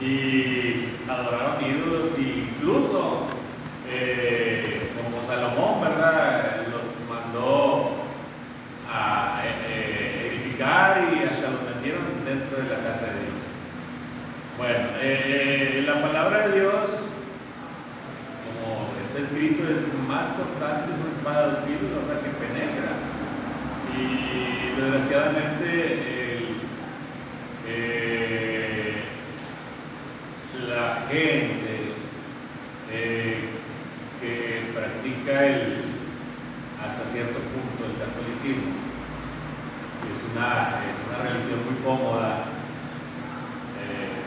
[0.00, 3.26] Y adoraron ídolos e incluso
[3.92, 6.64] eh, como Salomón, ¿verdad?
[6.72, 7.92] Los mandó
[8.90, 13.36] a eh, edificar y hasta los metieron dentro de la casa de Dios.
[14.56, 16.72] Bueno, eh, la palabra de Dios,
[19.18, 22.22] escrito, es más cortante, es espada de filo, ¿verdad?
[22.22, 22.92] Que penetra.
[23.96, 25.66] Y desgraciadamente
[26.34, 26.56] el-
[27.66, 29.04] eh,
[30.68, 31.92] la gente
[32.90, 33.48] eh,
[34.20, 35.84] que practica el,
[36.82, 38.72] hasta cierto punto el catolicismo,
[40.02, 42.44] que es una, es una religión muy cómoda,
[43.80, 44.24] eh,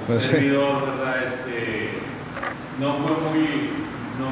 [0.00, 0.28] un Pues sí.
[0.30, 1.24] servidor, ¿verdad?
[1.24, 1.98] Este,
[2.80, 4.28] no fue muy, no,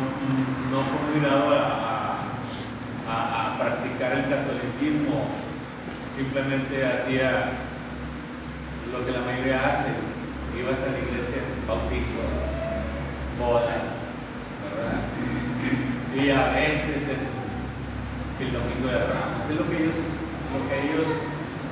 [0.70, 2.24] no fue a,
[3.08, 5.28] a- practicar el catolicismo,
[6.16, 7.52] simplemente hacía
[8.90, 9.92] lo que la mayoría hace,
[10.58, 12.24] ibas a la iglesia, bautizo,
[13.38, 13.84] bodas,
[14.64, 14.96] ¿verdad?
[16.16, 19.94] Y a veces el, el domingo de ramos, es lo que ellos,
[20.56, 21.06] lo que ellos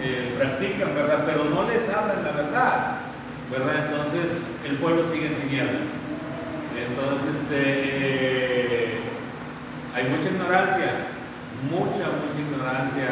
[0.02, 1.24] eh, practican, ¿verdad?
[1.26, 2.96] Pero no les hablan la verdad,
[3.50, 3.86] ¿verdad?
[3.88, 5.88] Entonces el pueblo sigue en tinieblas.
[6.86, 9.00] Entonces, este, eh,
[9.94, 10.90] hay mucha ignorancia,
[11.70, 13.08] mucha, mucha ignorancia.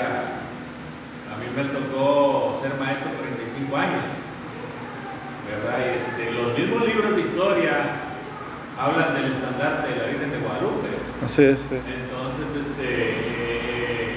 [1.26, 4.04] A mí me tocó ser maestro 45 años,
[5.50, 5.78] ¿verdad?
[5.82, 7.72] Y este, los mismos libros de historia
[8.78, 10.88] hablan del estandarte de la Virgen de Guadalupe.
[11.24, 11.76] Así es, sí.
[11.76, 14.14] Entonces, este, eh,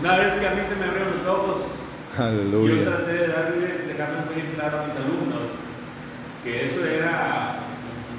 [0.00, 1.62] una vez que a mí se me abrieron los ojos,
[2.18, 2.84] yo Aleluya.
[2.90, 5.48] traté de darles, dejarles muy claro a mis alumnos
[6.44, 7.61] que eso era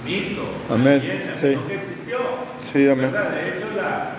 [0.05, 1.57] mito, Amén, leyenda, sí.
[1.67, 2.17] que existió.
[2.61, 3.11] Sí, amén.
[3.11, 4.11] De hecho, la-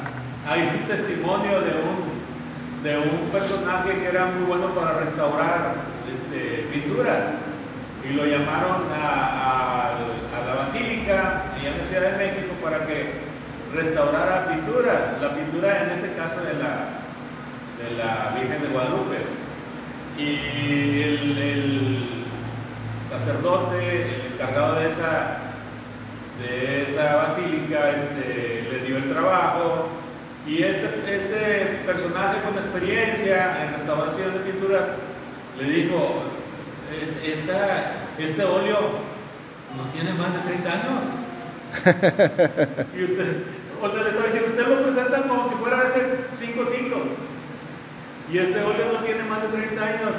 [0.47, 5.75] hay un testimonio de un, de un personaje que era muy bueno para restaurar
[6.13, 7.21] este, pinturas
[8.09, 12.87] y lo llamaron a, a- a la basílica allá en la Ciudad de México para
[12.87, 13.13] que
[13.75, 17.01] restaurara pinturas, la pintura en ese caso de la,
[17.81, 19.17] de la Virgen de Guadalupe.
[20.19, 22.05] Y el, el
[23.11, 23.79] sacerdote,
[24.27, 25.39] el encargado de esa,
[26.43, 29.89] de esa basílica, este, le dio el trabajo.
[30.47, 34.83] Y este, este personaje con experiencia en restauración de pinturas
[35.59, 36.23] le dijo,
[36.93, 38.79] "Es- esta, este óleo
[39.77, 41.03] no tiene más de 30 años.
[42.95, 43.37] y usted,
[43.83, 46.01] o sea, le estaba diciendo, usted lo presenta como si fuera hace
[46.37, 47.03] 5 siglos.
[48.31, 50.13] Y este óleo no tiene más de 30 años.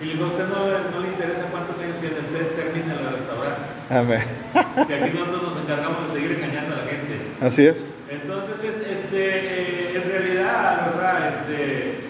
[0.00, 2.94] Y le digo, a usted no, le- no le interesa cuántos años tiene, usted termina
[2.94, 3.58] de restaurar.
[3.90, 4.22] Amén.
[4.86, 7.14] Que aquí nosotros nos encargamos de seguir engañando a la gente.
[7.40, 7.82] Así es.
[8.10, 11.28] Entonces, es- este, eh, en realidad, ¿verdad?
[11.34, 12.00] Este,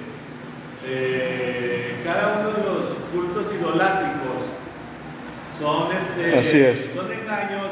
[0.87, 4.47] eh, cada uno de los cultos idolátricos
[5.61, 6.91] son, este, Así es.
[6.95, 7.67] son engaños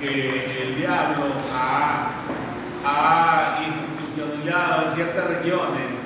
[0.00, 1.24] que el diablo
[1.54, 2.10] ha,
[2.84, 5.98] ha institucionalizado en ciertas regiones,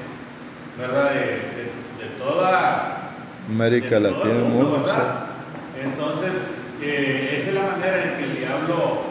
[0.79, 1.11] ¿verdad?
[1.11, 1.71] De, de-
[2.01, 3.13] de toda
[3.49, 4.87] América de Latina, el el mundo, mundo.
[4.87, 5.27] ¿verdad?
[5.83, 9.03] Entonces, eh, esa es la manera en que el diablo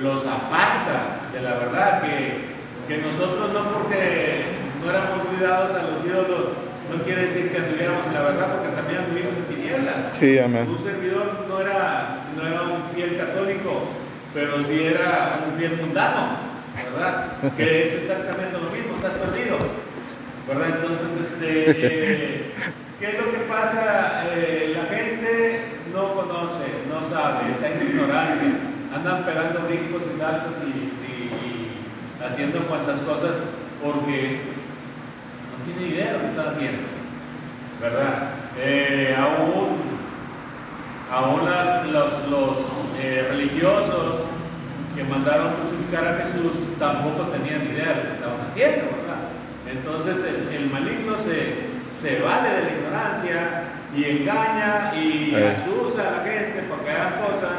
[0.00, 2.54] los aparta de la verdad, que,
[2.88, 4.44] que nosotros no porque
[4.82, 6.48] no éramos cuidados a los ídolos,
[6.90, 9.96] no quiere decir que anduviéramos en la verdad, porque también anduvimos en tinieblas.
[10.12, 10.68] Sí, amén.
[10.68, 13.88] Un servidor no era, no era un fiel católico,
[14.32, 16.38] pero sí era un fiel mundano,
[16.92, 17.32] ¿verdad?
[17.56, 19.56] que es exactamente lo mismo, estás perdido.
[20.46, 20.68] ¿Verdad?
[20.76, 22.52] Entonces, este,
[23.00, 24.26] ¿qué es lo que pasa?
[24.34, 25.60] Eh, la gente
[25.94, 28.48] no conoce, no sabe, está en ignorancia,
[28.92, 30.90] andan pegando brincos y saltos y,
[32.24, 33.36] haciendo cuantas cosas
[33.82, 34.40] porque
[35.50, 36.82] no tiene idea de lo que están haciendo.
[37.80, 38.30] ¿Verdad?
[38.58, 39.94] Eh, aún
[41.12, 41.40] aún
[41.92, 42.58] los, los,
[42.98, 44.22] eh, religiosos
[44.96, 49.22] que mandaron crucificar a Jesús tampoco tenían idea de lo que estaban haciendo, ¿verdad?
[49.70, 51.68] Entonces el, el maligno se,
[52.00, 53.64] se vale de la ignorancia
[53.96, 57.58] y engaña y asusa a la gente para que hagan cosas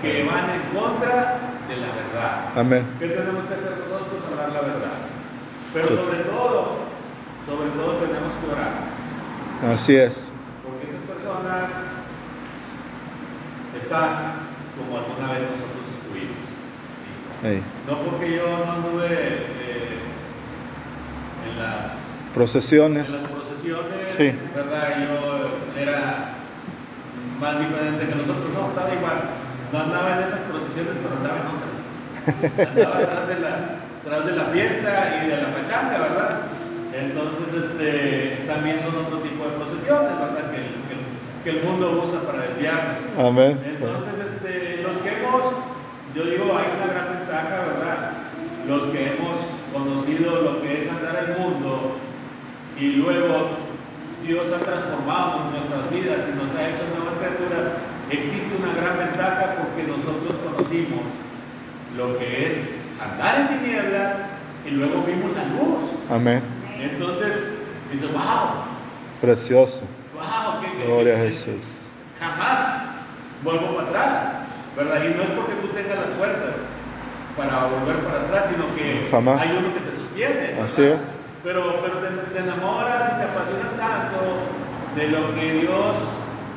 [0.00, 1.38] que van en contra
[1.68, 2.48] de la verdad.
[2.56, 2.86] Amén.
[2.98, 4.24] ¿Qué tenemos que hacer nosotros?
[4.30, 4.96] Hablar la verdad.
[5.74, 6.78] Pero sobre todo,
[7.46, 9.72] sobre todo tenemos que orar.
[9.74, 10.30] Así es.
[10.64, 11.70] Porque esas personas
[13.82, 16.40] están como alguna vez nosotros estuvimos.
[17.86, 19.98] No porque yo no anduve eh,
[21.50, 21.92] en las
[22.96, 24.32] en las Sí.
[24.54, 24.88] ¿verdad?
[25.04, 26.34] Yo era
[27.40, 29.18] más diferente que nosotros, no, estaba igual.
[29.72, 31.76] No andaba en esas procesiones, pero andaba en otras.
[32.68, 34.92] Andaba atrás de la, de la fiesta
[35.24, 36.32] y de la pachanga, ¿verdad?
[36.92, 40.50] Entonces, este, también son otro tipo de procesiones, ¿verdad?
[40.50, 41.00] Que, el- que
[41.40, 43.00] que el mundo usa para desviarnos.
[43.16, 43.56] Amén.
[43.64, 45.40] Entonces, este, los que hemos,
[46.14, 47.98] yo digo, hay una gran ventaja, ¿verdad?
[48.68, 49.40] Los que hemos
[49.72, 51.96] conocido lo que es andar el mundo
[52.80, 53.50] y luego
[54.26, 57.72] Dios ha transformado nuestras vidas y nos ha hecho nuevas criaturas,
[58.10, 61.00] existe una gran ventaja porque nosotros conocimos
[61.96, 62.58] lo que es
[63.00, 64.12] andar en tinieblas
[64.66, 65.90] y luego vimos la luz.
[66.10, 66.42] Amén.
[66.80, 67.34] Entonces,
[67.92, 68.64] dice, wow,
[69.20, 69.82] Precioso.
[70.14, 71.90] wow, qué, qué- Gloria a Jesús.
[72.18, 72.82] jamás
[73.42, 74.24] vuelvo para atrás,
[74.76, 75.02] ¿verdad?
[75.04, 76.54] Y no es porque tú tengas las fuerzas
[77.36, 79.42] para volver para atrás, sino que Jamás.
[79.42, 80.34] hay uno que te sostiene.
[80.48, 80.64] ¿verdad?
[80.64, 81.14] Así es.
[81.42, 81.62] Pero,
[82.32, 84.20] te, enamoras y te apasionas tanto
[84.94, 85.96] de lo que Dios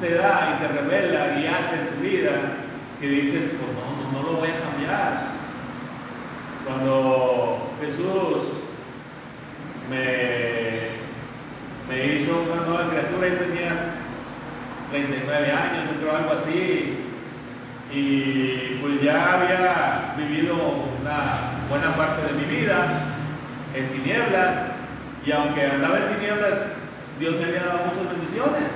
[0.01, 2.31] te da y te revela y hace en tu vida
[2.99, 5.33] que dices, pues no, no lo voy a cambiar.
[6.65, 8.43] Cuando Jesús
[9.89, 10.89] me,
[11.87, 13.71] me hizo una nueva criatura y tenía
[14.91, 16.97] 39 años, yo creo algo así,
[17.93, 23.13] y pues ya había vivido una buena parte de mi vida
[23.75, 24.72] en tinieblas,
[25.25, 26.59] y aunque andaba en tinieblas,
[27.19, 28.67] Dios me había dado muchas bendiciones,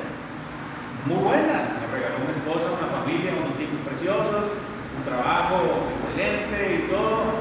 [1.05, 4.55] muy buenas, me regaló una esposa, una familia, unos hijos preciosos,
[4.95, 7.35] un trabajo excelente y todo,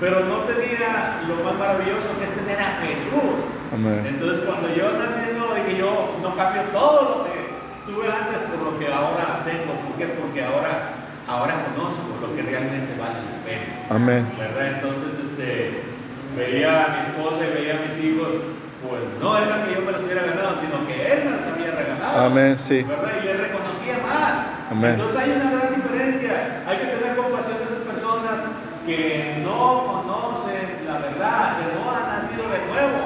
[0.00, 3.48] pero no tenía lo más maravilloso que es tener a Jesús.
[3.72, 4.04] Amén.
[4.04, 7.52] Entonces cuando yo naciendo dije yo no cambio todo lo que
[7.86, 9.72] tuve antes por lo que ahora tengo.
[9.88, 10.06] ¿Por qué?
[10.20, 13.72] Porque ahora, ahora conozco lo que realmente vale la pena.
[13.88, 14.26] Amén.
[14.36, 14.80] ¿Verdad?
[14.80, 15.84] Entonces este,
[16.36, 18.28] veía a mi esposa y veía a mis hijos,
[18.80, 21.70] pues no era que yo me los hubiera ganado, sino que él me los había
[21.72, 22.26] regalado.
[22.26, 22.82] Amén, sí.
[22.82, 23.12] ¿Verdad?
[23.20, 24.34] Y le reconocía más.
[24.70, 24.92] Amén.
[24.94, 26.62] Entonces hay una gran diferencia.
[26.66, 28.36] Hay que tener compasión de esas personas
[28.86, 32.98] que no conocen la verdad, que no han nacido de nuevo,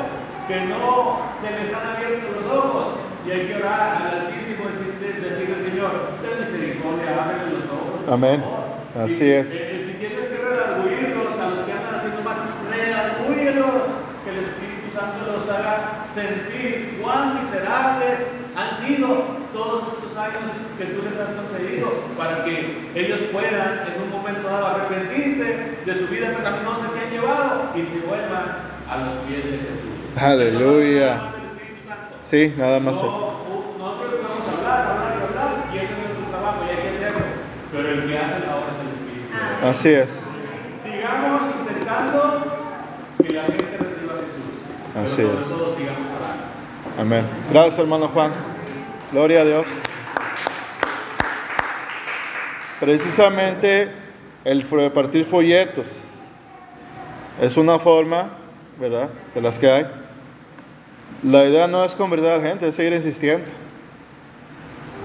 [0.47, 2.87] que no se les han abierto los ojos.
[3.27, 8.05] Y hay que orar al Altísimo y decirle, Señor, ten misericordia, ábrele los ojos.
[8.13, 8.41] Amén.
[8.41, 8.65] favor".
[8.95, 12.37] Así Y, es si tienes que redarguirlos a los que andan haciendo mal,
[12.71, 13.91] redargúyelos,
[14.23, 18.21] que el Espíritu Santo los haga sentir cuán miserables
[18.57, 24.03] han sido todos estos años que tú les has concedido para que ellos puedan en
[24.03, 28.47] un momento dado arrepentirse de su vida pecaminosa que han llevado y se vuelvan
[28.89, 29.95] a los pies de Jesús.
[30.23, 31.17] Aleluya.
[31.17, 31.45] No.
[32.25, 32.97] Sí, nada más.
[32.97, 33.03] No,
[33.79, 37.27] nosotros podemos hablar, hablar y hablar, y ese es nuestro trabajo y hay que hacerlo.
[37.73, 39.67] Pero el que hace la obra es el Espíritu.
[39.67, 40.31] Así es.
[40.83, 42.19] Sigamos intentando
[43.23, 44.51] que la gente reciba a Jesús.
[44.65, 45.77] Pero Así es.
[46.99, 47.25] Amén.
[47.51, 48.33] Gracias, hermano Juan.
[49.11, 49.67] Gloria a Dios.
[52.79, 53.91] Precisamente
[54.45, 55.87] el repartir folletos
[57.41, 58.31] es una forma,
[58.79, 59.09] ¿verdad?
[59.35, 59.87] De las que hay.
[61.25, 63.49] La idea no es convertir a la gente, es seguir insistiendo.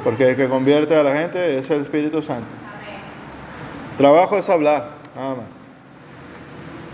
[0.04, 2.54] Porque el que convierte a la gente es el Espíritu Santo.
[3.98, 5.46] Trabajo es hablar, nada más.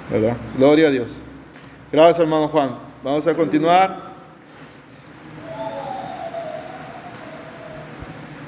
[0.10, 0.38] ¿Verdad?
[0.58, 1.10] Gloria a Dios.
[1.92, 2.85] Gracias, hermano Juan.
[3.06, 4.16] Vamos a continuar.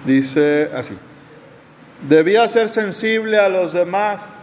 [0.03, 0.97] Dice así.
[2.10, 4.39] Debía ser sensible a los demás,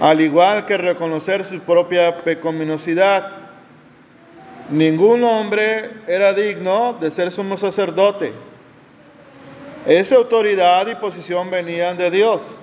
[0.00, 3.32] al igual que reconocer su propia pecaminosidad.
[4.68, 8.34] Ningún hombre era digno de ser sumo sacerdote.
[9.86, 12.58] Esa autoridad y posición venían de Dios,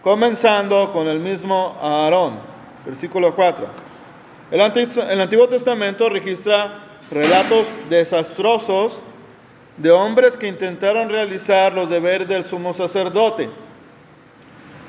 [0.00, 2.38] comenzando con el mismo Aarón.
[2.86, 3.91] Versículo 4.
[4.52, 9.00] El, el Antiguo Testamento registra relatos desastrosos
[9.78, 13.48] de hombres que intentaron realizar los deberes del sumo sacerdote.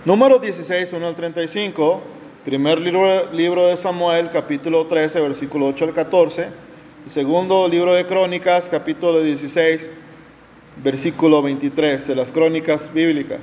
[0.03, 2.01] Número 16, 1 al 35,
[2.43, 6.47] primer libro, libro de Samuel, capítulo 13, versículo 8 al 14,
[7.07, 9.89] y segundo libro de Crónicas, capítulo 16,
[10.83, 13.39] versículo 23 de las crónicas bíblicas.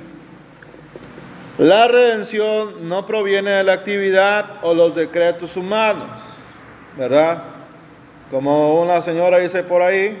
[1.61, 6.09] La redención no proviene de la actividad o los decretos humanos,
[6.97, 7.43] ¿verdad?
[8.31, 10.19] Como una señora dice por ahí,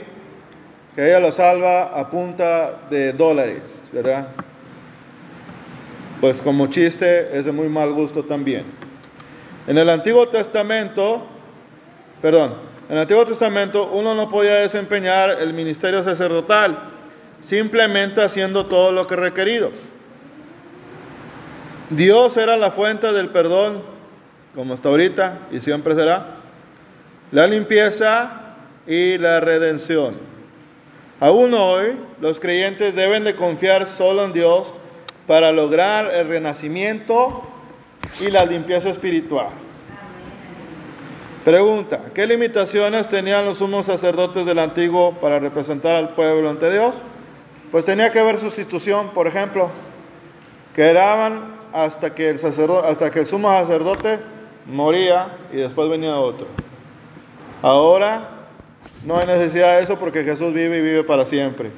[0.93, 4.27] que ella lo salva a punta de dólares, ¿verdad?
[6.19, 8.65] Pues como chiste es de muy mal gusto también.
[9.65, 11.23] En el Antiguo Testamento,
[12.21, 12.53] perdón,
[12.87, 16.91] en el Antiguo Testamento uno no podía desempeñar el ministerio sacerdotal
[17.41, 19.71] simplemente haciendo todo lo que requerido.
[21.91, 23.81] Dios era la fuente del perdón,
[24.55, 26.37] como hasta ahorita y siempre será,
[27.31, 28.55] la limpieza
[28.87, 30.15] y la redención.
[31.19, 34.73] Aún hoy los creyentes deben de confiar solo en Dios
[35.27, 37.43] para lograr el renacimiento
[38.21, 39.49] y la limpieza espiritual.
[41.43, 46.95] Pregunta, ¿qué limitaciones tenían los sumos sacerdotes del antiguo para representar al pueblo ante Dios?
[47.69, 49.69] Pues tenía que haber sustitución, por ejemplo,
[50.73, 50.83] que
[51.73, 54.19] hasta que el sacerdote, hasta que el sumo sacerdote
[54.65, 56.47] moría y después venía otro.
[57.61, 58.29] Ahora
[59.05, 61.71] no hay necesidad de eso porque Jesús vive y vive para siempre.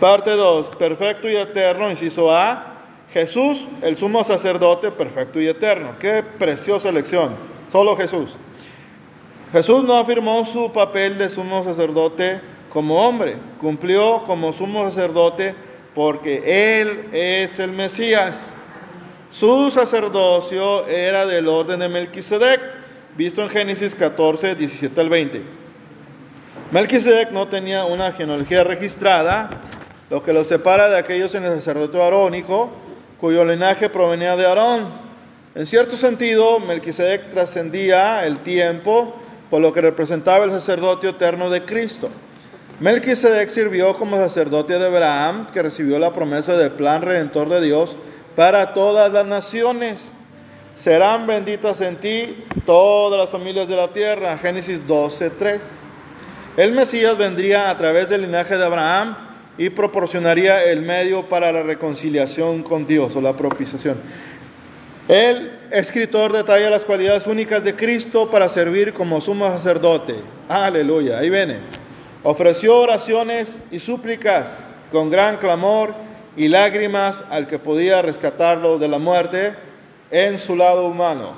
[0.00, 2.74] Parte 2, perfecto y eterno, inciso A,
[3.12, 5.96] Jesús, el sumo sacerdote, perfecto y eterno.
[5.98, 7.34] Qué preciosa lección,
[7.70, 8.36] solo Jesús.
[9.52, 12.40] Jesús no afirmó su papel de sumo sacerdote
[12.70, 15.54] como hombre, cumplió como sumo sacerdote
[15.98, 18.36] porque Él es el Mesías.
[19.32, 22.60] Su sacerdocio era del orden de Melquisedec,
[23.16, 25.42] visto en Génesis 14, 17 al 20.
[26.70, 29.50] Melquisedec no tenía una genealogía registrada,
[30.08, 32.70] lo que lo separa de aquellos en el sacerdocio arónico,
[33.20, 34.86] cuyo linaje provenía de Aarón.
[35.56, 39.16] En cierto sentido, Melquisedec trascendía el tiempo,
[39.50, 42.08] por lo que representaba el sacerdocio eterno de Cristo.
[42.80, 47.96] Melquisedec sirvió como sacerdote de Abraham, que recibió la promesa del plan redentor de Dios
[48.36, 50.12] para todas las naciones.
[50.76, 54.38] Serán benditas en ti todas las familias de la tierra.
[54.38, 55.80] Génesis 12:3.
[56.56, 59.16] El Mesías vendría a través del linaje de Abraham
[59.58, 63.98] y proporcionaría el medio para la reconciliación con Dios o la propiciación.
[65.08, 70.14] El escritor detalla las cualidades únicas de Cristo para servir como sumo sacerdote.
[70.48, 71.56] Aleluya, ahí viene.
[72.24, 75.94] Ofreció oraciones y súplicas con gran clamor
[76.36, 79.54] y lágrimas al que podía rescatarlo de la muerte
[80.10, 81.34] en su lado humano.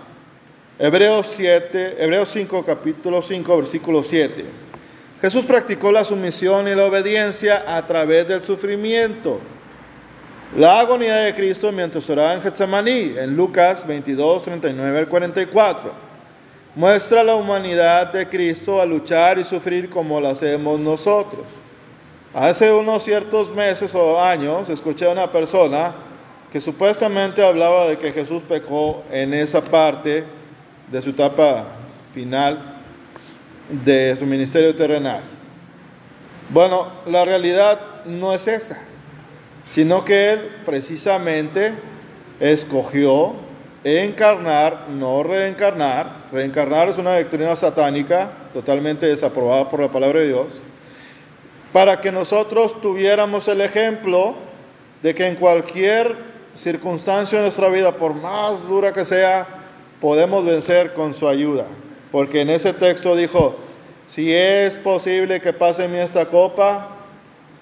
[0.78, 4.46] Hebreos 7, Hebreos 5 capítulo 5 versículo 7.
[5.20, 9.38] Jesús practicó la sumisión y la obediencia a través del sufrimiento.
[10.56, 16.09] La agonía de Cristo mientras oraba en Getsemaní, en Lucas 22, 39 al 44
[16.74, 21.42] muestra la humanidad de Cristo a luchar y sufrir como lo hacemos nosotros.
[22.32, 25.94] Hace unos ciertos meses o años escuché a una persona
[26.52, 30.24] que supuestamente hablaba de que Jesús pecó en esa parte
[30.90, 31.64] de su etapa
[32.12, 32.76] final
[33.84, 35.22] de su ministerio terrenal.
[36.50, 38.78] Bueno, la realidad no es esa,
[39.66, 41.72] sino que Él precisamente
[42.40, 43.34] escogió
[43.84, 46.28] encarnar, no reencarnar.
[46.32, 50.46] Reencarnar es una doctrina satánica totalmente desaprobada por la palabra de Dios.
[51.72, 54.34] Para que nosotros tuviéramos el ejemplo
[55.02, 56.16] de que en cualquier
[56.56, 59.46] circunstancia de nuestra vida, por más dura que sea,
[60.00, 61.66] podemos vencer con su ayuda.
[62.10, 63.56] Porque en ese texto dijo,
[64.08, 66.88] si es posible que pase en mí esta copa,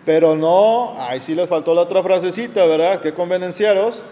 [0.06, 3.02] pero no, ahí sí les faltó la otra frasecita, ¿verdad?
[3.02, 4.02] Que convenenciaros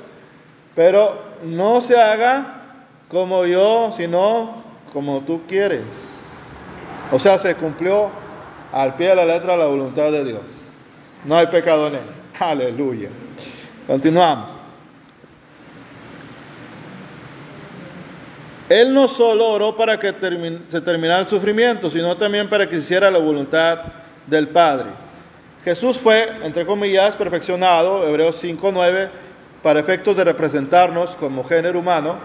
[0.76, 2.62] pero no se haga
[3.08, 4.62] como yo, sino
[4.92, 5.82] como tú quieres.
[7.10, 8.10] O sea, se cumplió
[8.72, 10.76] al pie de la letra la voluntad de Dios.
[11.24, 12.06] No hay pecado en él.
[12.38, 13.08] Aleluya.
[13.86, 14.50] Continuamos.
[18.68, 20.08] Él no solo oró para que
[20.68, 23.78] se terminara el sufrimiento, sino también para que hiciera la voluntad
[24.26, 24.90] del Padre.
[25.64, 29.08] Jesús fue, entre comillas, perfeccionado, Hebreos 5.9,
[29.62, 32.16] para efectos de representarnos como género humano,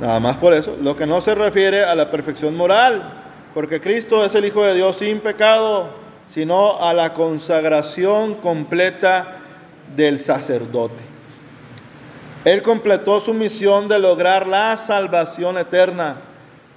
[0.00, 3.24] nada más por eso, lo que no se refiere a la perfección moral,
[3.54, 5.90] porque Cristo es el Hijo de Dios sin pecado,
[6.28, 9.38] sino a la consagración completa
[9.94, 11.02] del sacerdote.
[12.44, 16.16] Él completó su misión de lograr la salvación eterna,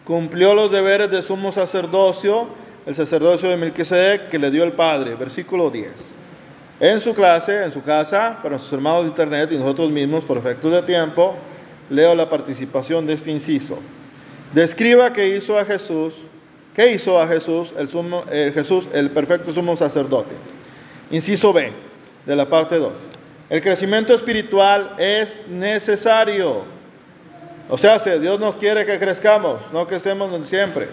[0.03, 2.47] cumplió los deberes de sumo sacerdocio,
[2.85, 6.14] el sacerdocio de Melquisedec que le dio el Padre, versículo 10
[6.79, 10.37] en su clase, en su casa, para sus hermanos de internet y nosotros mismos, por
[10.37, 11.35] efectos de tiempo,
[11.89, 13.77] leo la participación de este inciso.
[14.53, 16.13] Describa qué hizo a Jesús,
[16.73, 20.35] qué hizo a Jesús el, sumo, Jesús, el perfecto sumo sacerdote.
[21.11, 21.71] Inciso B,
[22.25, 22.91] de la parte 2.
[23.49, 26.63] El crecimiento espiritual es necesario.
[27.69, 30.87] O sea, Dios nos quiere que crezcamos, no que siempre.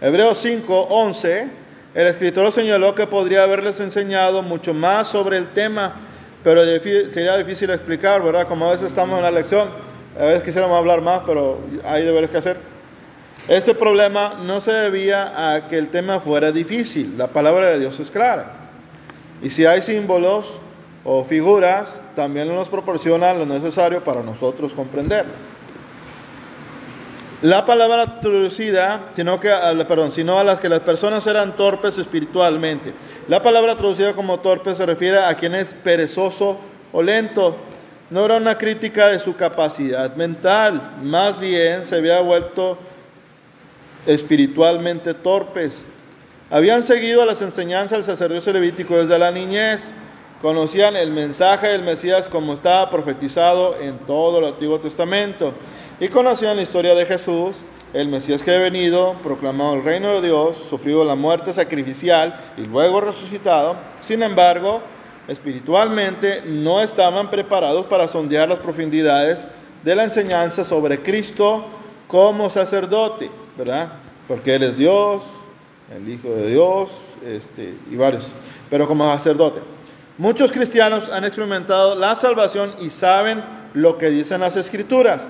[0.00, 1.61] Hebreos 5, 11
[1.94, 5.94] el escritor señaló que podría haberles enseñado mucho más sobre el tema,
[6.42, 8.46] pero sería difícil explicar, ¿verdad?
[8.46, 9.68] Como a veces estamos en la lección,
[10.18, 12.58] A veces quisiéramos hablar más, pero hay deberes que hacer.
[13.48, 17.16] Este problema no se debía a que el tema fuera difícil.
[17.16, 18.52] La palabra de Dios es clara.
[19.42, 20.58] Y si hay símbolos
[21.02, 25.34] o figuras, también nos proporciona lo necesario para nosotros comprenderlas.
[27.42, 29.48] La palabra traducida, sino que,
[29.88, 32.94] perdón, sino a las que las personas eran torpes espiritualmente.
[33.26, 36.56] La palabra traducida como torpe se refiere a quien es perezoso
[36.92, 37.56] o lento.
[38.10, 42.78] No era una crítica de su capacidad mental, más bien se había vuelto
[44.06, 45.82] espiritualmente torpes.
[46.48, 49.90] Habían seguido las enseñanzas del sacerdocio levítico desde la niñez,
[50.40, 55.54] conocían el mensaje del Mesías como estaba profetizado en todo el Antiguo Testamento
[56.02, 57.58] y conocían la historia de Jesús,
[57.94, 62.62] el Mesías que ha venido, proclamado el reino de Dios, sufrido la muerte sacrificial y
[62.62, 63.76] luego resucitado.
[64.00, 64.80] Sin embargo,
[65.28, 69.46] espiritualmente no estaban preparados para sondear las profundidades
[69.84, 71.66] de la enseñanza sobre Cristo
[72.08, 73.92] como sacerdote, ¿verdad?
[74.26, 75.22] Porque Él es Dios,
[75.96, 76.90] el Hijo de Dios,
[77.24, 78.26] este, y varios,
[78.68, 79.60] pero como sacerdote.
[80.18, 85.28] Muchos cristianos han experimentado la salvación y saben lo que dicen las escrituras,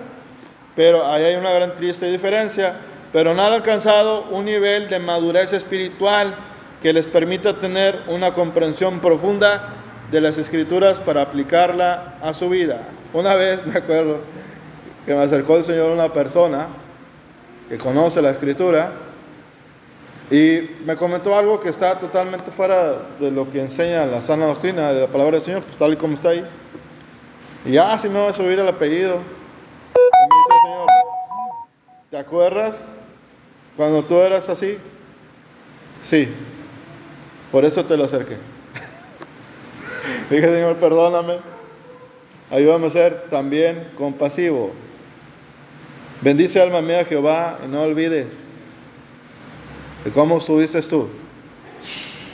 [0.74, 2.74] pero ahí hay una gran triste diferencia,
[3.12, 6.34] pero no han alcanzado un nivel de madurez espiritual
[6.82, 9.74] que les permita tener una comprensión profunda
[10.10, 12.80] de las escrituras para aplicarla a su vida.
[13.12, 14.18] Una vez me acuerdo
[15.06, 16.68] que me acercó el Señor una persona
[17.68, 18.92] que conoce la escritura
[20.30, 24.92] y me comentó algo que está totalmente fuera de lo que enseña la sana doctrina
[24.92, 26.44] de la palabra del Señor, pues tal y como está ahí.
[27.66, 29.18] Y ya, si me voy a subir el apellido.
[30.12, 30.88] Dice, Señor,
[32.10, 32.84] ¿te acuerdas
[33.76, 34.78] cuando tú eras así?
[36.02, 36.28] Sí,
[37.50, 38.36] por eso te lo acerqué.
[40.30, 41.38] Dije, Señor, perdóname.
[42.50, 44.72] Ayúdame a ser también compasivo.
[46.20, 48.28] Bendice alma mía Jehová y no olvides
[50.04, 51.08] de cómo estuviste tú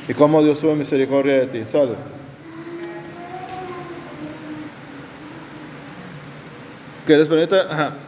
[0.08, 1.62] y cómo Dios tuvo misericordia de ti.
[1.66, 2.17] Sale.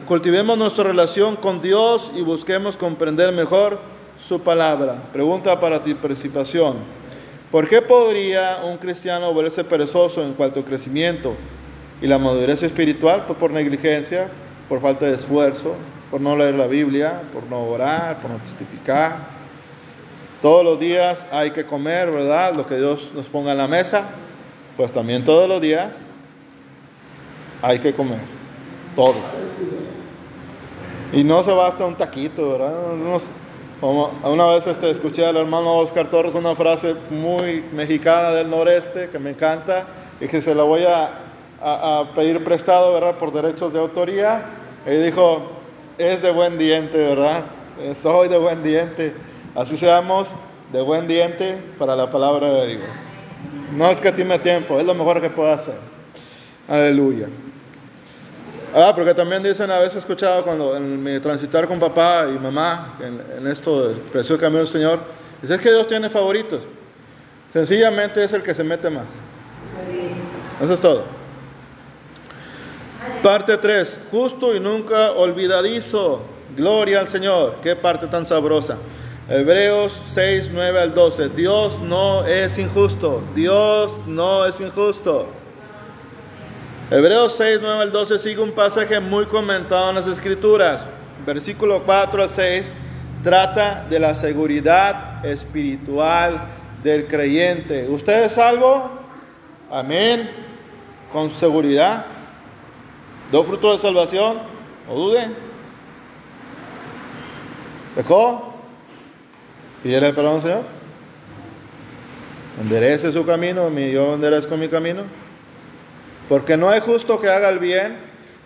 [0.06, 3.78] Cultivemos nuestra relación con Dios y busquemos comprender mejor
[4.26, 4.96] su palabra.
[5.12, 6.76] Pregunta para ti, participación.
[7.50, 11.34] ¿Por qué podría un cristiano volverse perezoso en cuanto a crecimiento
[12.00, 13.24] y la madurez espiritual?
[13.26, 14.28] Pues por negligencia,
[14.68, 15.74] por falta de esfuerzo,
[16.10, 19.16] por no leer la Biblia, por no orar, por no testificar.
[20.42, 22.54] Todos los días hay que comer, ¿verdad?
[22.54, 24.04] Lo que Dios nos ponga en la mesa,
[24.76, 25.94] pues también todos los días
[27.62, 28.20] hay que comer,
[28.96, 29.16] todo.
[31.12, 32.74] Y no se basta un taquito, ¿verdad?
[33.82, 39.18] una vez este, escuché al hermano Oscar Torres una frase muy mexicana del noreste que
[39.18, 39.86] me encanta
[40.20, 41.10] y que se la voy a,
[41.62, 43.16] a, pedir prestado, ¿verdad?
[43.16, 44.44] Por derechos de autoría.
[44.86, 45.42] Y dijo,
[45.98, 47.44] es de buen diente, ¿verdad?
[48.00, 49.14] Soy de buen diente.
[49.54, 50.34] Así seamos
[50.72, 52.96] de buen diente para la palabra de Dios.
[53.76, 55.78] No es que tiempo, es lo mejor que puedo hacer.
[56.68, 57.28] Aleluya.
[58.74, 62.38] Ah, porque también dicen, a veces he escuchado cuando en mi transitar con papá y
[62.38, 65.00] mamá, en, esto del precio camino del Señor,
[65.42, 66.62] dice es que Dios tiene favoritos.
[67.52, 69.06] Sencillamente es el que se mete más.
[70.62, 71.04] Eso es todo.
[73.24, 73.98] Parte 3.
[74.10, 76.20] Justo y nunca olvidadizo.
[76.56, 77.56] Gloria al Señor.
[77.60, 78.76] Qué parte tan sabrosa.
[79.28, 81.30] Hebreos 6, 9 al 12.
[81.30, 83.22] Dios no es injusto.
[83.34, 85.28] Dios no es injusto.
[86.92, 90.84] Hebreos 6, 9 al 12 sigue un pasaje muy comentado en las Escrituras.
[91.24, 92.74] Versículo 4 al 6
[93.22, 96.48] trata de la seguridad espiritual
[96.82, 97.88] del creyente.
[97.88, 98.90] ¿Usted es salvo?
[99.70, 100.28] Amén.
[101.12, 102.06] Con seguridad.
[103.30, 104.38] ¿Do fruto de salvación?
[104.88, 105.28] ¿O dude?
[107.94, 108.52] ¿Dejó?
[109.84, 110.62] ¿Pídele perdón Señor?
[112.60, 115.19] Enderece su camino, yo enderezco mi camino.
[116.30, 117.96] Porque no es justo que haga el bien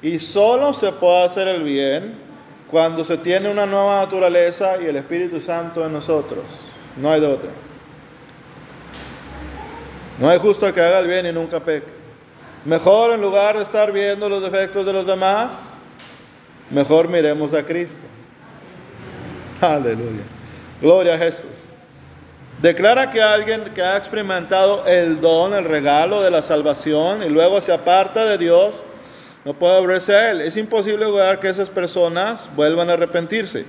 [0.01, 2.15] y solo se puede hacer el bien
[2.71, 6.47] cuando se tiene una nueva naturaleza y el Espíritu Santo en nosotros.
[6.97, 7.51] No hay de otra.
[10.19, 11.93] No es justo que haga el bien y nunca peque.
[12.65, 15.51] Mejor en lugar de estar viendo los defectos de los demás,
[16.71, 18.07] mejor miremos a Cristo.
[19.61, 20.23] Aleluya.
[20.81, 21.54] Gloria a Jesús.
[22.63, 27.61] Declara que alguien que ha experimentado el don, el regalo de la salvación y luego
[27.61, 28.77] se aparta de Dios,
[29.45, 30.41] no puede volverse a Él.
[30.41, 33.67] Es imposible lograr que esas personas vuelvan a arrepentirse.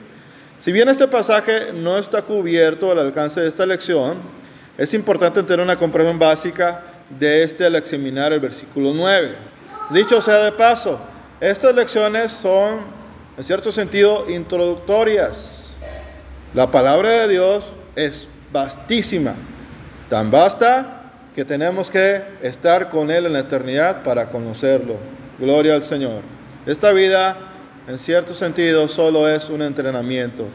[0.60, 4.18] Si bien este pasaje no está cubierto al alcance de esta lección,
[4.78, 9.36] es importante tener una comprensión básica de este al examinar el versículo 9.
[9.92, 11.00] Dicho sea de paso,
[11.42, 12.80] Estas lecciones son,
[13.38, 15.74] en cierto sentido, introductorias.
[16.54, 17.66] La palabra de Dios
[17.96, 19.36] es vastísima,
[20.10, 24.96] tan vasta que tenemos que estar con Él en la eternidad para conocerlo.
[25.38, 26.22] Gloria al Señor.
[26.66, 27.36] Esta vida,
[27.90, 30.46] en cierto sentido, solo es un entrenamiento.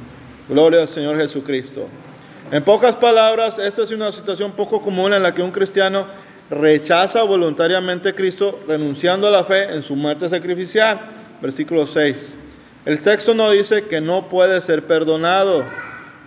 [0.49, 1.89] Gloria al Señor Jesucristo.
[2.51, 6.07] En pocas palabras, esta es una situación poco común en la que un cristiano
[6.49, 10.99] rechaza voluntariamente a Cristo renunciando a la fe en su muerte sacrificial.
[11.43, 12.39] Versículo 6.
[12.87, 15.65] El texto no dice que no puede ser perdonado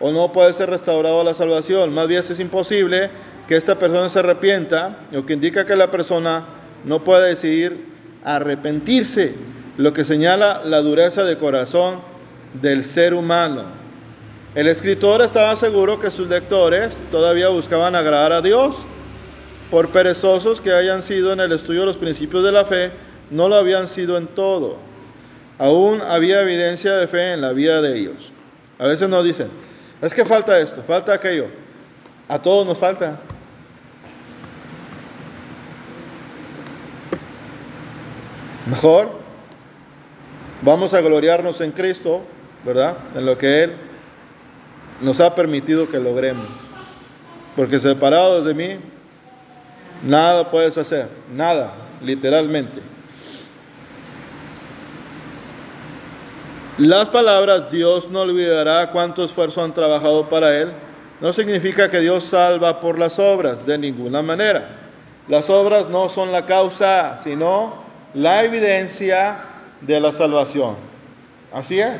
[0.06, 1.93] o no puede ser restaurado a la salvación.
[1.93, 3.10] Más bien es imposible
[3.47, 6.43] que esta persona se arrepienta, lo que indica que la persona
[6.84, 7.86] no puede decidir
[8.26, 9.34] arrepentirse,
[9.78, 12.01] lo que señala la dureza de corazón
[12.62, 13.64] del ser humano.
[14.56, 18.76] El escritor estaba seguro que sus lectores todavía buscaban agradar a Dios
[19.72, 22.91] por perezosos que hayan sido en el estudio de los principios de la fe,
[23.32, 24.76] no lo habían sido en todo.
[25.60, 28.34] Aún había evidencia de fe en la vida de ellos.
[28.80, 29.47] A veces nos dicen,
[30.06, 31.47] es que falta esto, falta aquello.
[32.28, 33.20] A todos nos falta.
[38.66, 39.12] Mejor
[40.62, 42.22] vamos a gloriarnos en Cristo,
[42.64, 42.97] ¿verdad?
[43.16, 43.74] En lo que Él
[45.01, 46.47] nos ha permitido que logremos.
[47.56, 48.80] Porque separados de mí,
[50.04, 51.72] Nada puedes hacer, nada,
[52.04, 52.80] literalmente.
[56.78, 60.74] Las palabras Dios no olvidará cuánto esfuerzo han trabajado para Él
[61.24, 64.76] no significa que Dios salva por las obras, de ninguna manera.
[65.30, 67.76] Las obras no son la causa, sino
[68.13, 69.38] la evidencia
[69.80, 70.76] de la salvación.
[71.53, 71.93] Así es.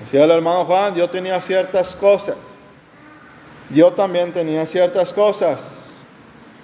[0.00, 2.36] Decía el hermano Juan, yo tenía ciertas cosas.
[3.68, 5.90] Yo también tenía ciertas cosas.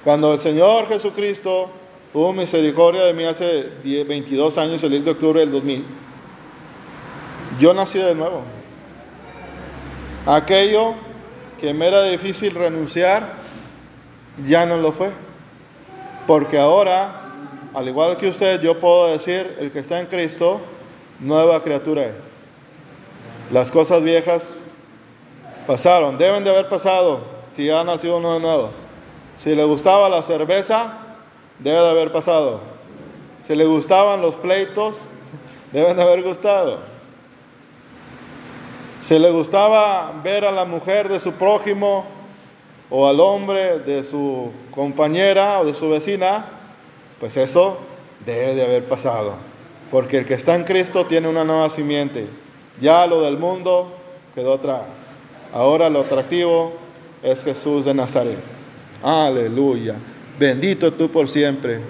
[0.05, 1.69] Cuando el Señor Jesucristo
[2.15, 5.85] tuvo misericordia de mí hace 22 años, el 10 de octubre del 2000,
[7.63, 8.43] yo nací de nuevo.
[10.27, 10.95] Aquello
[11.61, 13.35] que me era difícil renunciar,
[14.45, 15.13] ya no lo fue.
[16.27, 17.21] Porque ahora,
[17.73, 20.61] al igual que usted, yo puedo decir, el que está en Cristo,
[21.21, 22.57] nueva criatura es.
[23.53, 24.55] Las cosas viejas
[25.65, 28.71] pasaron, deben de haber pasado si ya ha nacido uno de nuevo.
[29.39, 30.99] Si le gustaba la cerveza,
[31.61, 32.61] debe de haber pasado.
[33.41, 34.97] Si le gustaban los pleitos,
[35.73, 36.92] deben de haber gustado.
[39.03, 42.05] Si le gustaba ver a la mujer de su prójimo
[42.89, 46.47] o al hombre de su compañera o de su vecina,
[47.19, 47.79] pues eso
[48.25, 49.35] debe de haber pasado.
[49.91, 52.29] Porque el que está en Cristo tiene una nueva simiente.
[52.81, 53.93] Ya lo del mundo
[54.37, 55.19] quedó atrás.
[55.53, 56.75] Ahora lo atractivo
[57.25, 58.39] es Jesús de Nazaret.
[59.03, 59.97] Aleluya.
[60.39, 61.81] Bendito tú por siempre.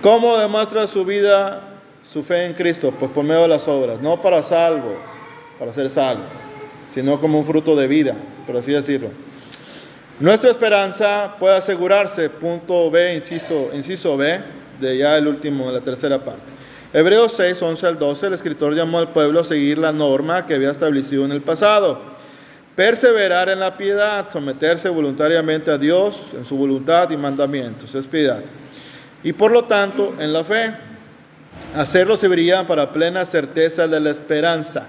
[0.00, 1.73] ¿Cómo demuestra su vida,
[2.08, 2.92] su fe en Cristo?
[2.98, 4.96] Pues por medio de las obras, no para salvo,
[5.58, 6.24] para ser salvo,
[6.92, 9.08] sino como un fruto de vida, por así decirlo.
[10.20, 14.40] Nuestra esperanza puede asegurarse, punto B, inciso, inciso B,
[14.80, 16.42] de ya el último, la tercera parte.
[16.92, 20.54] Hebreos 6, 11 al 12, el escritor llamó al pueblo a seguir la norma que
[20.54, 22.14] había establecido en el pasado
[22.74, 28.40] Perseverar en la piedad, someterse voluntariamente a Dios en su voluntad y mandamientos, es piedad.
[29.22, 30.74] Y por lo tanto, en la fe,
[31.74, 34.86] hacerlo serviría para plena certeza de la esperanza.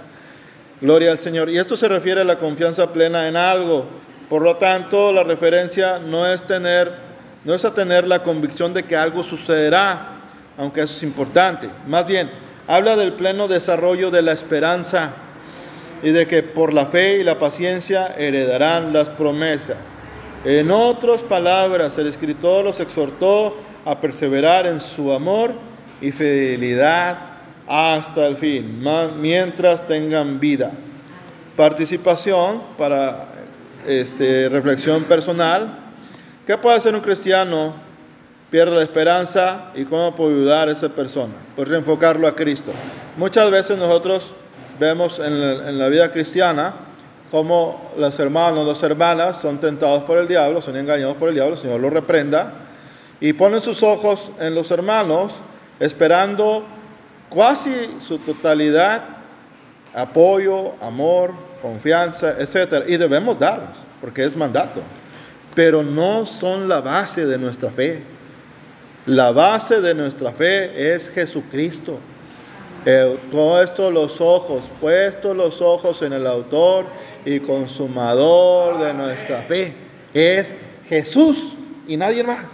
[0.82, 1.50] Gloria al Señor.
[1.50, 3.86] Y esto se refiere a la confianza plena en algo.
[4.30, 6.92] Por lo tanto, la referencia no es tener,
[7.44, 10.14] no es a tener la convicción de que algo sucederá,
[10.58, 11.70] aunque eso es importante.
[11.88, 12.30] Más bien,
[12.68, 15.12] habla del pleno desarrollo de la esperanza
[16.04, 19.78] y de que por la fe y la paciencia heredarán las promesas.
[20.44, 25.54] En otras palabras, el escritor los exhortó a perseverar en su amor
[26.02, 27.18] y fidelidad
[27.68, 28.84] hasta el fin,
[29.20, 30.72] mientras tengan vida.
[31.56, 33.28] Participación para
[33.88, 35.80] este, reflexión personal.
[36.46, 37.74] ¿Qué puede hacer un cristiano?
[38.52, 41.34] Pierde la esperanza y cómo puede ayudar a esa persona.
[41.56, 42.72] Pues reenfocarlo a Cristo.
[43.18, 44.34] Muchas veces nosotros
[44.80, 46.76] vemos en la, vida cristiana
[47.32, 51.56] cómo los hermanos, las hermanas son tentados por el diablo, son engañados por el diablo,
[51.56, 52.54] el Señor los reprenda,
[53.20, 55.34] y ponen sus ojos en los hermanos
[55.80, 56.66] esperando
[57.34, 59.04] casi su totalidad,
[59.94, 62.86] apoyo, amor, confianza, etc.
[62.88, 64.82] Y debemos darlos, porque es mandato.
[65.54, 68.02] Pero no son la base de nuestra fe.
[69.06, 72.00] La base de nuestra fe es Jesucristo.
[72.86, 76.86] Eh, todo esto los ojos, puestos los ojos en el autor
[77.26, 79.74] y consumador de nuestra fe.
[80.14, 80.48] Es
[80.88, 81.54] Jesús
[81.88, 82.46] y nadie más.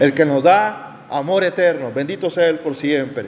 [0.00, 1.92] El que nos da amor eterno.
[1.92, 3.26] Bendito sea Él por siempre.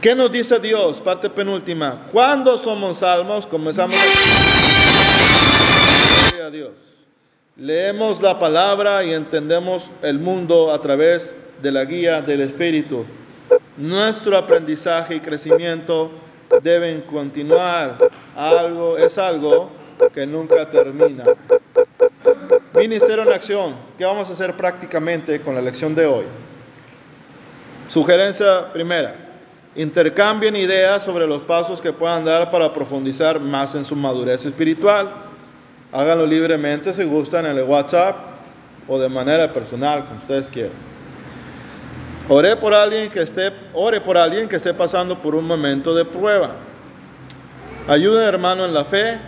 [0.00, 1.00] ¿Qué nos dice Dios?
[1.00, 2.06] Parte penúltima.
[2.12, 3.46] ¿Cuándo somos salmos?
[3.46, 3.96] Comenzamos
[6.42, 6.70] a Dios.
[7.56, 13.06] Leemos la palabra y entendemos el mundo a través de la guía del Espíritu.
[13.76, 16.10] Nuestro aprendizaje y crecimiento
[16.62, 17.96] deben continuar.
[18.36, 19.70] Algo es algo
[20.12, 21.24] que nunca termina.
[22.74, 23.74] Ministerio en acción.
[23.96, 26.24] ¿Qué vamos a hacer prácticamente con la lección de hoy?
[27.88, 29.14] Sugerencia primera.
[29.76, 35.08] Intercambien ideas sobre los pasos que puedan dar para profundizar más en su madurez espiritual.
[35.92, 38.16] Háganlo libremente si gustan en el WhatsApp
[38.88, 40.72] o de manera personal, como ustedes quieran.
[42.28, 46.04] Ore por alguien que esté, ore por alguien que esté pasando por un momento de
[46.04, 46.50] prueba.
[47.86, 49.18] Ayude hermano en la fe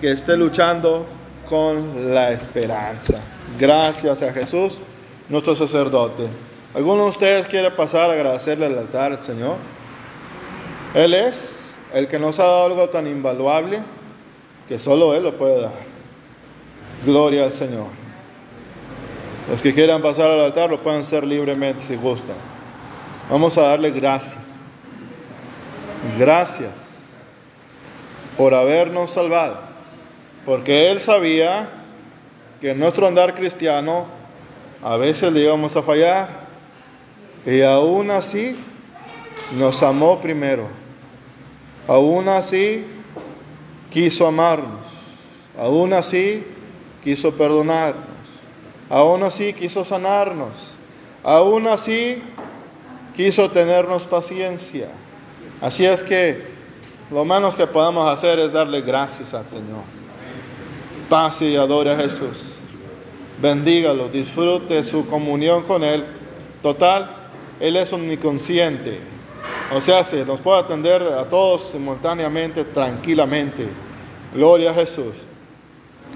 [0.00, 1.06] que esté luchando
[1.52, 3.20] con la esperanza.
[3.58, 4.78] Gracias a Jesús,
[5.28, 6.26] nuestro sacerdote.
[6.74, 9.56] ¿Alguno de ustedes quiere pasar a agradecerle al altar al Señor?
[10.94, 13.80] Él es el que nos ha dado algo tan invaluable
[14.66, 15.74] que solo Él lo puede dar.
[17.04, 17.88] Gloria al Señor.
[19.50, 22.36] Los que quieran pasar al altar lo pueden hacer libremente si gustan.
[23.28, 24.52] Vamos a darle gracias.
[26.18, 27.10] Gracias
[28.38, 29.71] por habernos salvado.
[30.44, 31.68] Porque Él sabía
[32.60, 34.06] que en nuestro andar cristiano
[34.82, 36.28] a veces le íbamos a fallar.
[37.46, 38.56] Y aún así
[39.56, 40.66] nos amó primero.
[41.86, 42.84] Aún así
[43.90, 44.80] quiso amarnos.
[45.58, 46.44] Aún así
[47.02, 47.94] quiso perdonar.
[48.88, 50.76] Aún así quiso sanarnos.
[51.22, 52.22] Aún así
[53.14, 54.88] quiso tenernos paciencia.
[55.60, 56.42] Así es que
[57.10, 60.01] lo menos que podemos hacer es darle gracias al Señor.
[61.12, 62.38] Pase y adore a Jesús.
[63.42, 66.06] Bendígalo, disfrute su comunión con Él.
[66.62, 67.10] Total,
[67.60, 68.98] Él es omniconsciente.
[69.74, 73.68] O sea, se nos puede atender a todos simultáneamente, tranquilamente.
[74.34, 75.12] Gloria a Jesús.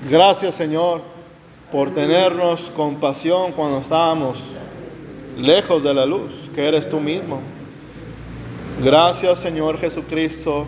[0.09, 1.03] Gracias, Señor
[1.71, 4.39] por tenernos compasión cuando estábamos
[5.37, 7.41] lejos de la luz, que eres tú mismo.
[8.83, 10.65] Gracias Señor Jesucristo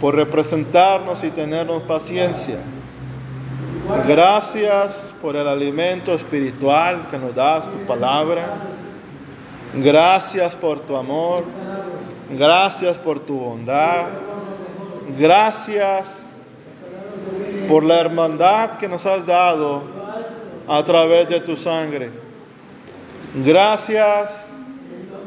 [0.00, 2.58] por representarnos y tenernos paciencia.
[3.86, 8.56] Gracias por el alimento espiritual que nos das, tu palabra.
[9.74, 11.44] Gracias por tu amor.
[12.30, 14.08] Gracias por tu bondad.
[15.16, 16.26] Gracias
[17.68, 19.82] por la hermandad que nos has dado
[20.66, 22.10] a través de tu sangre.
[23.36, 24.48] Gracias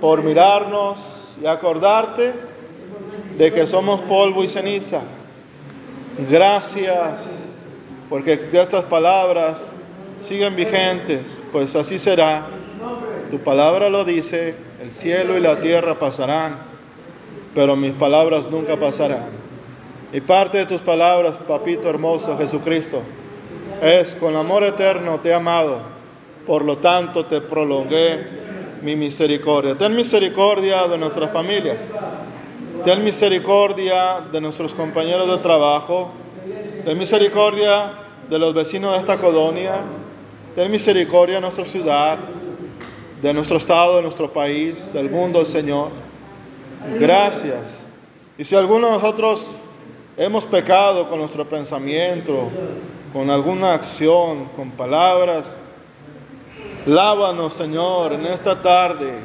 [0.01, 0.99] por mirarnos
[1.41, 2.33] y acordarte
[3.37, 4.99] de que somos polvo y ceniza.
[6.29, 7.38] Gracias
[8.09, 9.69] porque estas palabras
[10.21, 12.47] siguen vigentes, pues así será.
[13.29, 16.57] Tu palabra lo dice, el cielo y la tierra pasarán,
[17.53, 19.29] pero mis palabras nunca pasarán.
[20.11, 23.01] Y parte de tus palabras, papito hermoso Jesucristo,
[23.81, 25.79] es con amor eterno te he amado,
[26.47, 28.25] por lo tanto te prolongué
[28.81, 29.75] mi misericordia.
[29.75, 31.91] Ten misericordia de nuestras familias,
[32.83, 36.11] ten misericordia de nuestros compañeros de trabajo,
[36.85, 37.93] ten misericordia
[38.29, 39.81] de los vecinos de esta colonia,
[40.55, 42.19] ten misericordia de nuestra ciudad,
[43.21, 45.89] de nuestro estado, de nuestro país, del mundo, Señor.
[46.99, 47.85] Gracias.
[48.37, 49.47] Y si alguno de nosotros
[50.17, 52.49] hemos pecado con nuestro pensamiento,
[53.13, 55.59] con alguna acción, con palabras.
[56.85, 59.19] Lávanos, Señor, en esta tarde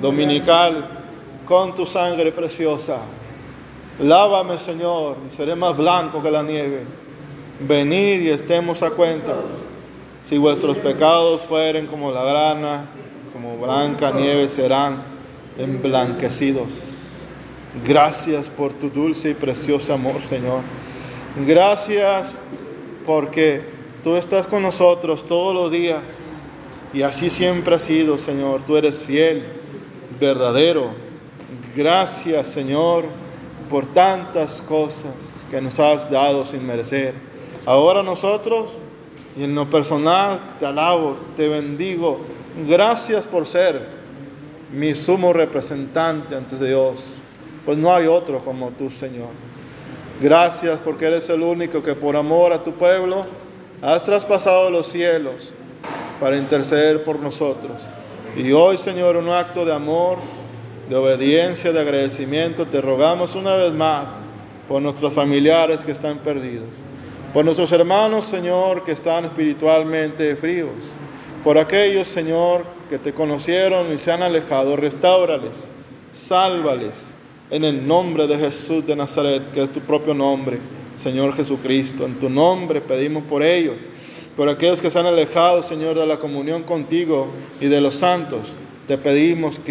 [0.00, 0.88] dominical
[1.44, 2.98] con tu sangre preciosa.
[4.00, 6.84] Lávame, Señor, y seré más blanco que la nieve.
[7.60, 9.68] Venid y estemos a cuentas.
[10.24, 12.86] Si vuestros pecados fueren como la grana,
[13.32, 15.02] como blanca nieve, serán
[15.58, 16.92] emblanquecidos.
[17.86, 20.60] Gracias por tu dulce y precioso amor, Señor.
[21.46, 22.38] Gracias
[23.06, 23.62] porque
[24.02, 26.02] tú estás con nosotros todos los días
[26.92, 28.60] y así siempre ha sido, Señor.
[28.66, 29.44] Tú eres fiel,
[30.20, 30.90] verdadero.
[31.74, 33.04] Gracias, Señor,
[33.72, 37.14] por tantas cosas que nos has dado sin merecer.
[37.64, 38.68] Ahora nosotros,
[39.34, 42.20] y en lo personal, te alabo, te bendigo.
[42.68, 43.88] Gracias por ser
[44.70, 47.00] mi sumo representante ante Dios,
[47.64, 49.30] pues no hay otro como tú, Señor.
[50.20, 53.24] Gracias porque eres el único que por amor a tu pueblo
[53.80, 55.50] has traspasado los cielos
[56.20, 57.80] para interceder por nosotros.
[58.36, 60.18] Y hoy, Señor, un acto de amor,
[60.88, 64.08] de obediencia, de agradecimiento, te rogamos una vez más
[64.68, 66.68] por nuestros familiares que están perdidos,
[67.32, 70.70] por nuestros hermanos, Señor, que están espiritualmente fríos,
[71.44, 75.66] por aquellos, Señor, que te conocieron y se han alejado, restáurales,
[76.12, 77.12] sálvales
[77.50, 80.58] en el nombre de Jesús de Nazaret, que es tu propio nombre,
[80.96, 82.06] Señor Jesucristo.
[82.06, 83.76] En tu nombre pedimos por ellos,
[84.36, 87.28] por aquellos que se han alejado, Señor, de la comunión contigo
[87.60, 88.40] y de los santos.
[88.88, 89.70] Te pedimos que